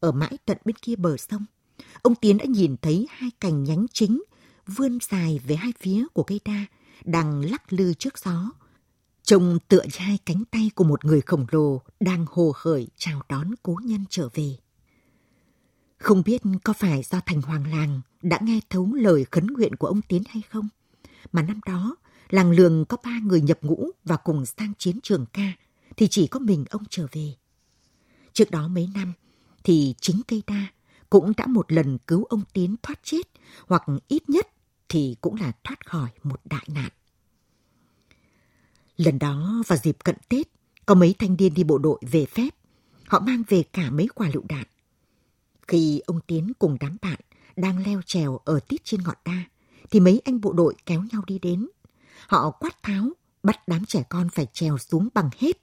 ở 0.00 0.12
mãi 0.12 0.38
tận 0.44 0.58
bên 0.64 0.76
kia 0.76 0.96
bờ 0.96 1.16
sông, 1.16 1.44
ông 2.02 2.14
Tiến 2.14 2.38
đã 2.38 2.44
nhìn 2.44 2.76
thấy 2.82 3.06
hai 3.10 3.30
cành 3.40 3.64
nhánh 3.64 3.86
chính 3.92 4.22
vươn 4.66 4.98
dài 5.10 5.40
về 5.46 5.56
hai 5.56 5.72
phía 5.80 6.06
của 6.12 6.22
cây 6.22 6.40
đa, 6.44 6.66
đang 7.04 7.40
lắc 7.40 7.72
lư 7.72 7.94
trước 7.94 8.18
gió. 8.18 8.50
Trông 9.22 9.58
tựa 9.68 9.82
như 9.82 9.90
hai 9.92 10.18
cánh 10.26 10.44
tay 10.50 10.70
của 10.74 10.84
một 10.84 11.04
người 11.04 11.20
khổng 11.20 11.46
lồ 11.50 11.82
đang 12.00 12.26
hồ 12.30 12.52
hởi 12.56 12.88
chào 12.96 13.22
đón 13.28 13.50
cố 13.62 13.76
nhân 13.84 14.04
trở 14.10 14.28
về. 14.34 14.56
Không 15.98 16.22
biết 16.24 16.42
có 16.64 16.72
phải 16.72 17.02
do 17.02 17.20
thành 17.26 17.42
hoàng 17.42 17.66
làng 17.66 18.00
đã 18.22 18.38
nghe 18.42 18.60
thấu 18.70 18.94
lời 18.94 19.24
khấn 19.30 19.46
nguyện 19.46 19.76
của 19.76 19.86
ông 19.86 20.02
Tiến 20.02 20.22
hay 20.28 20.42
không, 20.50 20.68
mà 21.32 21.42
năm 21.42 21.60
đó 21.66 21.96
làng 22.28 22.50
lường 22.50 22.84
có 22.84 22.96
ba 23.04 23.18
người 23.22 23.40
nhập 23.40 23.58
ngũ 23.62 23.90
và 24.04 24.16
cùng 24.16 24.46
sang 24.46 24.72
chiến 24.78 24.98
trường 25.02 25.26
ca, 25.32 25.52
thì 25.96 26.08
chỉ 26.08 26.26
có 26.26 26.40
mình 26.40 26.64
ông 26.70 26.82
trở 26.90 27.06
về. 27.12 27.34
Trước 28.32 28.50
đó 28.50 28.68
mấy 28.68 28.88
năm, 28.94 29.12
thì 29.64 29.94
chính 30.00 30.20
cây 30.28 30.42
đa 30.46 30.66
cũng 31.10 31.32
đã 31.36 31.46
một 31.46 31.72
lần 31.72 31.98
cứu 31.98 32.24
ông 32.24 32.42
Tiến 32.52 32.76
thoát 32.82 33.00
chết, 33.02 33.28
hoặc 33.66 33.82
ít 34.08 34.30
nhất 34.30 34.48
thì 34.88 35.16
cũng 35.20 35.34
là 35.34 35.52
thoát 35.64 35.86
khỏi 35.86 36.10
một 36.22 36.40
đại 36.44 36.66
nạn. 36.68 36.90
Lần 38.96 39.18
đó 39.18 39.62
vào 39.66 39.78
dịp 39.82 39.96
cận 40.04 40.16
Tết, 40.28 40.48
có 40.86 40.94
mấy 40.94 41.14
thanh 41.18 41.36
niên 41.38 41.54
đi 41.54 41.64
bộ 41.64 41.78
đội 41.78 42.00
về 42.10 42.26
phép. 42.26 42.48
Họ 43.06 43.20
mang 43.20 43.42
về 43.48 43.62
cả 43.62 43.90
mấy 43.90 44.08
quả 44.14 44.28
lựu 44.34 44.42
đạn. 44.48 44.66
Khi 45.68 46.00
ông 46.06 46.20
Tiến 46.26 46.52
cùng 46.58 46.76
đám 46.80 46.96
bạn 47.02 47.20
đang 47.56 47.84
leo 47.84 48.02
trèo 48.02 48.36
ở 48.44 48.60
tít 48.68 48.84
trên 48.84 49.02
ngọn 49.02 49.16
đa, 49.24 49.44
thì 49.90 50.00
mấy 50.00 50.20
anh 50.24 50.40
bộ 50.40 50.52
đội 50.52 50.74
kéo 50.86 51.04
nhau 51.12 51.22
đi 51.26 51.38
đến. 51.38 51.68
Họ 52.26 52.50
quát 52.50 52.82
tháo, 52.82 53.10
bắt 53.42 53.68
đám 53.68 53.84
trẻ 53.84 54.02
con 54.08 54.28
phải 54.30 54.46
trèo 54.52 54.78
xuống 54.78 55.08
bằng 55.14 55.30
hết 55.38 55.56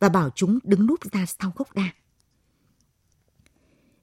và 0.00 0.08
bảo 0.08 0.30
chúng 0.34 0.58
đứng 0.64 0.86
núp 0.86 1.12
ra 1.12 1.26
sau 1.26 1.52
gốc 1.56 1.74
đa. 1.74 1.92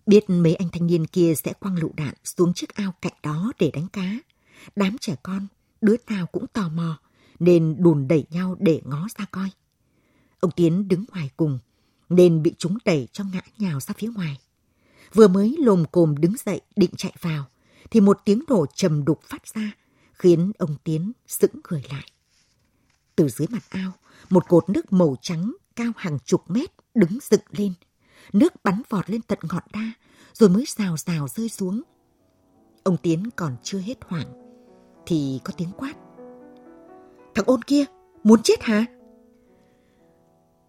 Biết 0.06 0.30
mấy 0.30 0.56
anh 0.56 0.69
thanh 0.72 0.88
niên 0.88 1.08
kia 1.08 1.34
sẽ 1.36 1.54
quăng 1.54 1.76
lựu 1.76 1.91
đạn 1.98 2.13
xuống 2.24 2.54
chiếc 2.54 2.76
ao 2.76 2.93
cạnh 3.02 3.13
đó 3.24 3.52
để 3.60 3.72
đánh 3.74 3.88
cá. 3.88 4.17
Đám 4.76 4.98
trẻ 4.98 5.15
con, 5.24 5.48
đứa 5.82 5.95
nào 6.08 6.26
cũng 6.26 6.48
tò 6.48 6.69
mò, 6.69 7.00
nên 7.39 7.76
đùn 7.80 8.08
đẩy 8.08 8.26
nhau 8.30 8.56
để 8.60 8.82
ngó 8.86 9.08
ra 9.17 9.26
coi. 9.32 9.50
Ông 10.39 10.52
Tiến 10.52 10.88
đứng 10.88 11.06
ngoài 11.12 11.30
cùng, 11.38 11.60
nên 12.10 12.43
bị 12.43 12.54
chúng 12.58 12.78
đẩy 12.86 13.08
cho 13.12 13.24
ngã 13.24 13.41
nhào 13.58 13.80
ra 13.80 13.93
phía 13.98 14.08
ngoài. 14.15 14.38
Vừa 15.13 15.28
mới 15.28 15.56
lồm 15.60 15.86
cồm 15.91 16.15
đứng 16.17 16.34
dậy 16.45 16.62
định 16.76 16.91
chạy 16.98 17.13
vào, 17.22 17.45
thì 17.91 18.02
một 18.02 18.19
tiếng 18.26 18.43
nổ 18.48 18.65
trầm 18.65 19.06
đục 19.06 19.19
phát 19.24 19.48
ra, 19.54 19.72
khiến 20.13 20.52
ông 20.58 20.76
Tiến 20.84 21.12
sững 21.28 21.62
người 21.69 21.84
lại. 21.91 22.12
Từ 23.15 23.30
dưới 23.30 23.48
mặt 23.52 23.63
ao, 23.69 23.91
một 24.30 24.48
cột 24.48 24.69
nước 24.69 24.93
màu 24.93 25.15
trắng 25.22 25.54
cao 25.76 25.91
hàng 25.98 26.19
chục 26.26 26.50
mét 26.50 26.69
đứng 26.95 27.19
dựng 27.22 27.41
lên. 27.52 27.74
Nước 28.34 28.54
bắn 28.63 28.82
vọt 28.89 29.10
lên 29.10 29.22
tận 29.22 29.39
ngọn 29.41 29.63
đa, 29.74 29.91
rồi 30.34 30.50
mới 30.50 30.65
rào 30.67 30.98
rào 30.98 31.28
rơi 31.28 31.50
xuống. 31.50 31.82
Ông 32.84 32.98
Tiến 32.98 33.30
còn 33.36 33.56
chưa 33.63 33.80
hết 33.80 33.98
hoảng, 34.02 34.34
thì 35.06 35.39
có 35.43 35.54
tiếng 35.58 35.72
quát. 35.78 35.93
Thằng 37.36 37.45
ôn 37.45 37.62
kia, 37.62 37.86
muốn 38.24 38.43
chết 38.43 38.63
hả? 38.63 38.86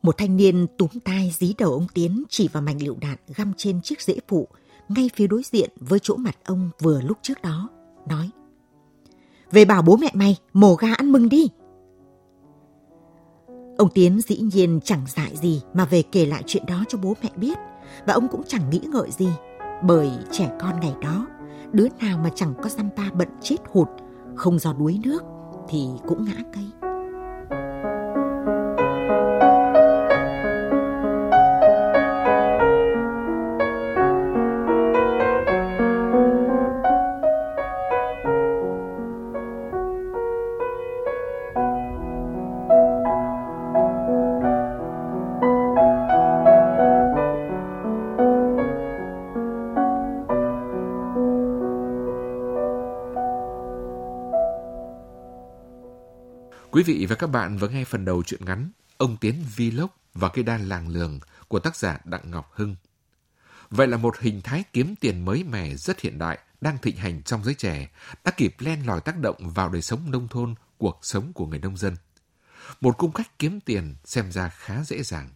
Một 0.03 0.17
thanh 0.19 0.37
niên 0.37 0.67
túm 0.79 0.89
tai 1.05 1.33
dí 1.39 1.55
đầu 1.59 1.73
ông 1.73 1.87
Tiến 1.95 2.25
chỉ 2.29 2.49
vào 2.49 2.63
mảnh 2.63 2.83
lựu 2.83 2.97
đạn 3.01 3.17
găm 3.37 3.53
trên 3.57 3.83
chiếc 3.83 4.03
rễ 4.03 4.17
phụ 4.29 4.49
ngay 4.89 5.11
phía 5.15 5.27
đối 5.27 5.43
diện 5.43 5.71
với 5.81 5.99
chỗ 5.99 6.17
mặt 6.17 6.37
ông 6.45 6.71
vừa 6.81 7.01
lúc 7.01 7.19
trước 7.23 7.43
đó, 7.43 7.69
nói. 8.09 8.31
Về 9.53 9.65
bảo 9.65 9.83
bố 9.83 9.97
mẹ 9.97 10.11
mày, 10.15 10.37
mổ 10.53 10.75
ga 10.75 10.95
ăn 10.95 11.13
mừng 11.13 11.29
đi. 11.29 11.49
Ông 13.79 13.89
Tiến 13.95 14.21
dĩ 14.21 14.41
nhiên 14.55 14.81
chẳng 14.85 15.05
dại 15.09 15.37
gì 15.37 15.63
mà 15.75 15.85
về 15.85 16.03
kể 16.03 16.27
lại 16.27 16.43
chuyện 16.47 16.67
đó 16.67 16.85
cho 16.89 16.99
bố 16.99 17.17
mẹ 17.23 17.31
biết 17.37 17.59
và 18.07 18.13
ông 18.13 18.29
cũng 18.29 18.43
chẳng 18.47 18.71
nghĩ 18.71 18.81
ngợi 18.93 19.11
gì 19.11 19.29
bởi 19.83 20.11
trẻ 20.33 20.51
con 20.61 20.81
ngày 20.81 20.95
đó 21.03 21.27
đứa 21.73 21.87
nào 22.01 22.19
mà 22.19 22.31
chẳng 22.35 22.55
có 22.63 22.69
dăm 22.69 22.89
ba 22.97 23.11
bận 23.15 23.29
chết 23.43 23.57
hụt 23.73 23.89
không 24.35 24.59
do 24.59 24.73
đuối 24.73 25.01
nước 25.05 25.23
thì 25.69 25.87
cũng 26.07 26.25
ngã 26.25 26.35
cây. 26.55 26.80
Quý 56.81 56.95
vị 56.95 57.07
và 57.07 57.17
các 57.17 57.27
bạn 57.27 57.57
vừa 57.57 57.69
nghe 57.69 57.85
phần 57.85 58.05
đầu 58.05 58.23
truyện 58.23 58.45
ngắn 58.45 58.71
Ông 58.97 59.17
Tiến 59.17 59.45
Vlog 59.57 59.91
và 60.15 60.29
cây 60.29 60.45
đa 60.45 60.59
làng 60.59 60.89
lường 60.89 61.21
của 61.49 61.59
tác 61.59 61.77
giả 61.77 61.99
Đặng 62.05 62.31
Ngọc 62.31 62.51
Hưng. 62.55 62.77
Vậy 63.71 63.87
là 63.87 63.97
một 63.97 64.19
hình 64.19 64.41
thái 64.43 64.65
kiếm 64.73 64.95
tiền 65.01 65.25
mới 65.25 65.45
mẻ 65.45 65.75
rất 65.75 66.01
hiện 66.01 66.19
đại 66.19 66.39
đang 66.61 66.79
thịnh 66.79 66.97
hành 66.97 67.23
trong 67.23 67.45
giới 67.45 67.55
trẻ 67.55 67.91
đã 68.25 68.31
kịp 68.31 68.55
len 68.59 68.87
lỏi 68.87 69.01
tác 69.01 69.19
động 69.19 69.37
vào 69.51 69.69
đời 69.69 69.83
sống 69.83 70.11
nông 70.11 70.29
thôn, 70.29 70.55
cuộc 70.79 70.99
sống 71.03 71.33
của 71.33 71.47
người 71.47 71.59
nông 71.59 71.77
dân. 71.77 71.97
Một 72.81 72.99
cung 72.99 73.13
cách 73.13 73.39
kiếm 73.39 73.61
tiền 73.61 73.95
xem 74.05 74.33
ra 74.33 74.49
khá 74.49 74.85
dễ 74.85 75.03
dàng. 75.03 75.29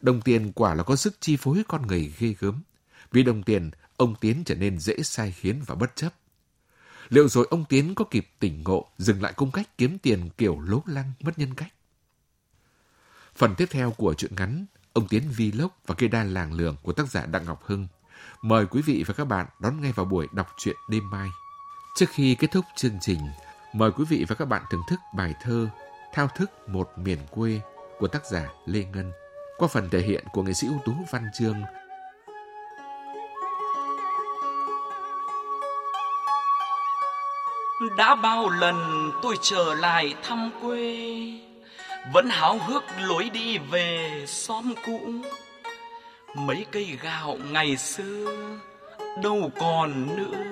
Đồng 0.00 0.20
tiền 0.20 0.52
quả 0.52 0.74
là 0.74 0.82
có 0.82 0.96
sức 0.96 1.16
chi 1.20 1.36
phối 1.36 1.62
con 1.68 1.86
người 1.86 2.12
ghê 2.18 2.34
gớm. 2.38 2.62
Vì 3.12 3.22
đồng 3.22 3.42
tiền, 3.42 3.70
ông 3.96 4.14
Tiến 4.20 4.42
trở 4.44 4.54
nên 4.54 4.78
dễ 4.78 4.96
sai 5.02 5.32
khiến 5.32 5.62
và 5.66 5.74
bất 5.74 5.96
chấp. 5.96 6.14
Liệu 7.14 7.28
rồi 7.28 7.46
ông 7.50 7.64
Tiến 7.64 7.94
có 7.94 8.04
kịp 8.10 8.28
tỉnh 8.40 8.62
ngộ, 8.64 8.86
dừng 8.98 9.22
lại 9.22 9.32
cung 9.32 9.50
cách 9.50 9.78
kiếm 9.78 9.98
tiền 9.98 10.30
kiểu 10.38 10.60
lố 10.60 10.82
lăng, 10.86 11.12
mất 11.20 11.38
nhân 11.38 11.54
cách? 11.54 11.72
Phần 13.36 13.54
tiếp 13.54 13.68
theo 13.70 13.90
của 13.90 14.14
truyện 14.14 14.32
ngắn 14.36 14.66
Ông 14.92 15.08
Tiến 15.08 15.22
Vlog 15.36 15.70
và 15.86 15.94
cây 15.94 16.08
đa 16.08 16.24
làng 16.24 16.52
lường 16.52 16.76
của 16.82 16.92
tác 16.92 17.10
giả 17.10 17.26
Đặng 17.26 17.44
Ngọc 17.44 17.62
Hưng. 17.64 17.86
Mời 18.42 18.66
quý 18.66 18.82
vị 18.82 19.04
và 19.06 19.14
các 19.14 19.24
bạn 19.24 19.46
đón 19.60 19.80
nghe 19.80 19.92
vào 19.92 20.06
buổi 20.06 20.26
đọc 20.32 20.48
truyện 20.58 20.76
đêm 20.90 21.10
mai. 21.10 21.28
Trước 21.96 22.06
khi 22.10 22.34
kết 22.34 22.50
thúc 22.52 22.64
chương 22.76 22.98
trình, 23.00 23.20
mời 23.74 23.90
quý 23.90 24.04
vị 24.08 24.24
và 24.28 24.34
các 24.34 24.44
bạn 24.44 24.62
thưởng 24.70 24.82
thức 24.90 25.00
bài 25.16 25.34
thơ 25.42 25.68
Thao 26.12 26.28
thức 26.36 26.50
một 26.68 26.90
miền 26.96 27.18
quê 27.30 27.60
của 27.98 28.08
tác 28.08 28.26
giả 28.26 28.48
Lê 28.66 28.84
Ngân 28.84 29.12
qua 29.58 29.68
phần 29.68 29.90
thể 29.90 30.02
hiện 30.02 30.24
của 30.32 30.42
nghệ 30.42 30.52
sĩ 30.52 30.66
ưu 30.66 30.78
tú 30.84 30.92
Văn 31.10 31.24
Chương 31.38 31.62
đã 37.96 38.14
bao 38.14 38.48
lần 38.48 39.10
tôi 39.22 39.36
trở 39.42 39.74
lại 39.74 40.14
thăm 40.22 40.50
quê, 40.62 41.06
vẫn 42.12 42.28
háo 42.28 42.58
hức 42.58 42.84
lối 43.00 43.30
đi 43.32 43.58
về 43.58 44.24
xóm 44.26 44.74
cũ. 44.86 45.00
Mấy 46.34 46.66
cây 46.72 46.98
gạo 47.02 47.38
ngày 47.50 47.76
xưa 47.76 48.36
đâu 49.22 49.50
còn 49.60 50.16
nữa, 50.16 50.44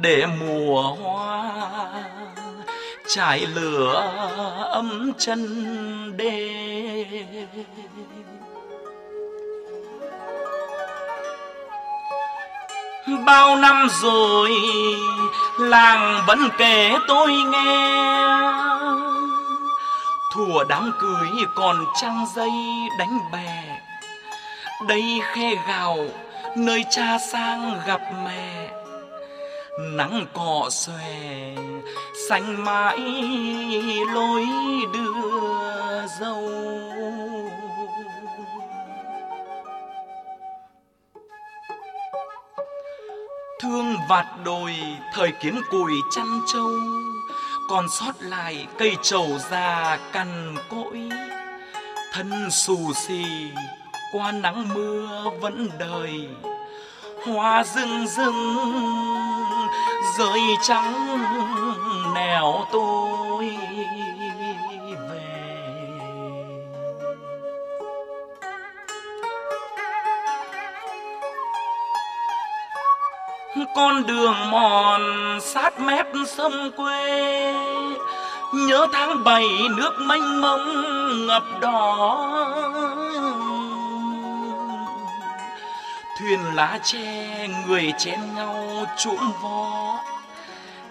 để 0.00 0.26
mùa 0.40 0.82
hoa 0.82 1.52
trải 3.08 3.46
lửa 3.46 3.94
ấm 4.72 5.12
chân 5.18 6.16
đê 6.16 6.64
bao 13.26 13.56
năm 13.56 13.88
rồi, 14.02 14.50
làng 15.58 16.22
vẫn 16.26 16.48
kể 16.58 16.92
tôi 17.08 17.32
nghe. 17.32 18.02
Thùa 20.34 20.64
đám 20.68 20.92
cưới 21.00 21.44
còn 21.54 21.84
trăng 22.00 22.26
dây 22.34 22.52
đánh 22.98 23.18
bè. 23.32 23.80
Đây 24.88 25.20
khe 25.32 25.54
gạo 25.68 25.98
nơi 26.56 26.84
cha 26.90 27.18
sang 27.32 27.80
gặp 27.86 28.00
mẹ. 28.24 28.70
Nắng 29.80 30.26
cọ 30.32 30.68
xòe, 30.70 31.54
xanh 32.28 32.64
mãi 32.64 32.98
lối 34.14 34.46
đưa 34.92 36.06
dâu. 36.20 36.50
Thương 43.62 43.96
vạt 44.08 44.26
đồi 44.44 44.74
thời 45.12 45.32
kiến 45.32 45.60
cùi 45.70 45.92
chăn 46.16 46.40
trâu, 46.52 46.70
còn 47.68 47.88
sót 47.88 48.12
lại 48.20 48.66
cây 48.78 48.96
trầu 49.02 49.38
già 49.50 49.98
cằn 50.12 50.56
cỗi. 50.70 51.08
Thân 52.12 52.50
xù 52.50 52.92
xì, 52.94 53.24
qua 54.12 54.32
nắng 54.32 54.68
mưa 54.74 55.30
vẫn 55.40 55.68
đời, 55.78 56.28
hoa 57.26 57.64
rừng 57.64 58.06
rừng 58.06 58.56
rơi 60.18 60.40
trắng 60.62 61.18
nẻo 62.14 62.66
tôi 62.72 63.11
con 73.74 74.06
đường 74.06 74.50
mòn 74.50 75.00
sát 75.40 75.80
mép 75.80 76.06
sông 76.26 76.70
quê. 76.76 77.54
Nhớ 78.54 78.86
tháng 78.92 79.24
bảy 79.24 79.46
nước 79.76 79.92
mênh 80.00 80.40
mông 80.40 80.66
ngập 81.26 81.42
đỏ. 81.60 82.28
Thuyền 86.18 86.40
lá 86.54 86.78
tre 86.82 87.48
người 87.66 87.92
chen 87.98 88.20
nhau 88.34 88.86
chuỗng 88.98 89.32
vó. 89.42 89.98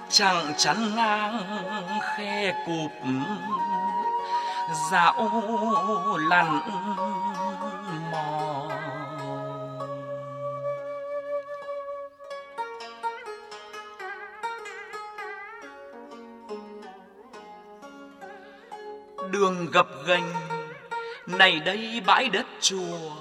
Chẳng 0.10 0.54
chắn 0.58 0.96
ngang 0.96 1.40
khe 2.02 2.54
cụp. 2.66 2.92
Dạo 4.92 5.30
lặn 6.30 6.60
đường 19.42 19.68
gập 19.72 19.88
ghềnh. 20.06 20.24
Này 21.28 21.60
đây 21.60 22.02
bãi 22.06 22.30
đất 22.30 22.46
chùa, 22.62 23.12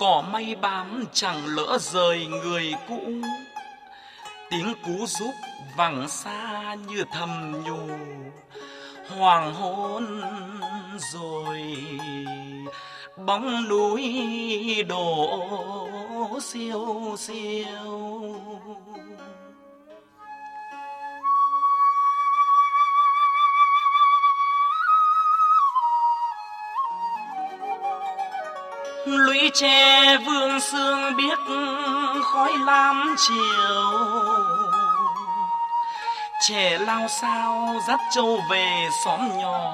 cỏ 0.00 0.24
may 0.32 0.54
bám 0.54 1.04
chẳng 1.12 1.46
lỡ 1.46 1.78
rời 1.80 2.26
người 2.26 2.74
cũ. 2.88 3.02
Tiếng 4.50 4.74
cú 4.84 5.06
giúp 5.06 5.34
vẳng 5.76 6.08
xa 6.08 6.74
như 6.74 7.04
thầm 7.12 7.62
nhủ, 7.64 7.88
hoàng 9.08 9.54
hôn 9.54 10.20
rồi 11.12 11.76
bóng 13.26 13.68
núi 13.68 14.14
đổ 14.88 15.38
siêu 16.40 17.14
siêu 17.18 18.36
lũy 29.06 29.50
tre 29.54 30.16
vương 30.26 30.60
sương 30.60 31.16
biết 31.16 31.38
khói 32.22 32.52
lam 32.66 33.16
chiều. 33.18 33.92
Trẻ 36.48 36.78
lao 36.78 37.08
sao 37.08 37.74
dắt 37.88 38.00
trâu 38.14 38.40
về 38.50 38.88
xóm 39.04 39.38
nhỏ, 39.38 39.72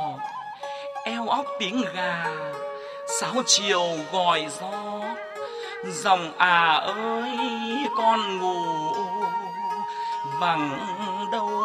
eo 1.05 1.29
óc 1.29 1.47
tiếng 1.59 1.85
gà, 1.95 2.25
sáo 3.21 3.35
chiều 3.47 3.87
gọi 4.13 4.47
gió. 4.61 5.01
Dòng 5.85 6.33
à 6.39 6.75
ơi, 6.77 7.31
con 7.97 8.39
ngủ 8.39 8.93
vắng 10.41 10.79
đâu 11.33 11.62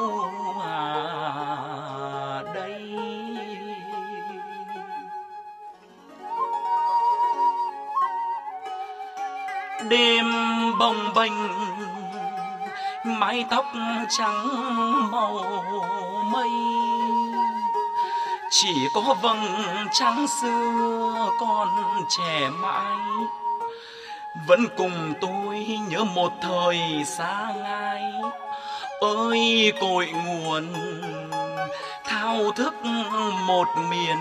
đêm 9.83 10.25
bồng 10.79 11.13
bềnh, 11.15 11.33
mái 13.03 13.45
tóc 13.49 13.65
trắng 14.09 14.47
màu 15.11 15.63
mây. 16.31 16.49
Chỉ 18.49 18.87
có 18.93 19.15
vầng 19.21 19.45
trăng 19.93 20.25
xưa 20.41 21.29
còn 21.39 21.67
trẻ 22.17 22.49
mãi, 22.49 22.97
vẫn 24.47 24.65
cùng 24.77 25.13
tôi 25.21 25.67
nhớ 25.89 26.03
một 26.03 26.31
thời 26.41 27.03
xa 27.05 27.53
ngay 27.63 28.03
ơi, 29.01 29.73
cội 29.81 30.07
nguồn, 30.25 30.73
thao 32.03 32.51
thức 32.55 32.73
một 33.47 33.67
miền 33.89 34.17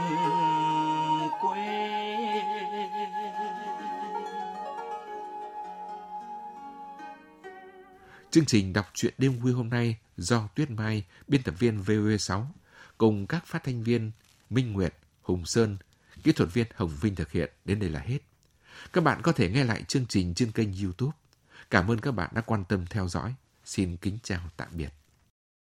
Chương 8.36 8.46
trình 8.46 8.72
đọc 8.72 8.90
truyện 8.94 9.14
đêm 9.18 9.40
khuya 9.40 9.52
hôm 9.52 9.68
nay 9.68 9.98
do 10.16 10.48
Tuyết 10.54 10.70
Mai, 10.70 11.04
biên 11.28 11.42
tập 11.42 11.54
viên 11.58 11.82
VV6, 11.82 12.44
cùng 12.98 13.26
các 13.26 13.46
phát 13.46 13.64
thanh 13.64 13.82
viên 13.82 14.10
Minh 14.50 14.72
Nguyệt, 14.72 14.94
Hùng 15.22 15.46
Sơn, 15.46 15.76
kỹ 16.22 16.32
thuật 16.32 16.52
viên 16.52 16.66
Hồng 16.74 16.90
Vinh 17.00 17.14
thực 17.14 17.30
hiện 17.30 17.50
đến 17.64 17.78
đây 17.78 17.90
là 17.90 18.00
hết. 18.00 18.18
Các 18.92 19.00
bạn 19.00 19.22
có 19.22 19.32
thể 19.32 19.50
nghe 19.50 19.64
lại 19.64 19.82
chương 19.82 20.06
trình 20.06 20.34
trên 20.34 20.52
kênh 20.52 20.68
YouTube. 20.82 21.12
Cảm 21.70 21.90
ơn 21.90 22.00
các 22.00 22.12
bạn 22.12 22.30
đã 22.34 22.40
quan 22.40 22.64
tâm 22.64 22.86
theo 22.86 23.08
dõi. 23.08 23.34
Xin 23.64 23.96
kính 23.96 24.18
chào 24.22 24.40
tạm 24.56 24.68
biệt. 24.72 25.05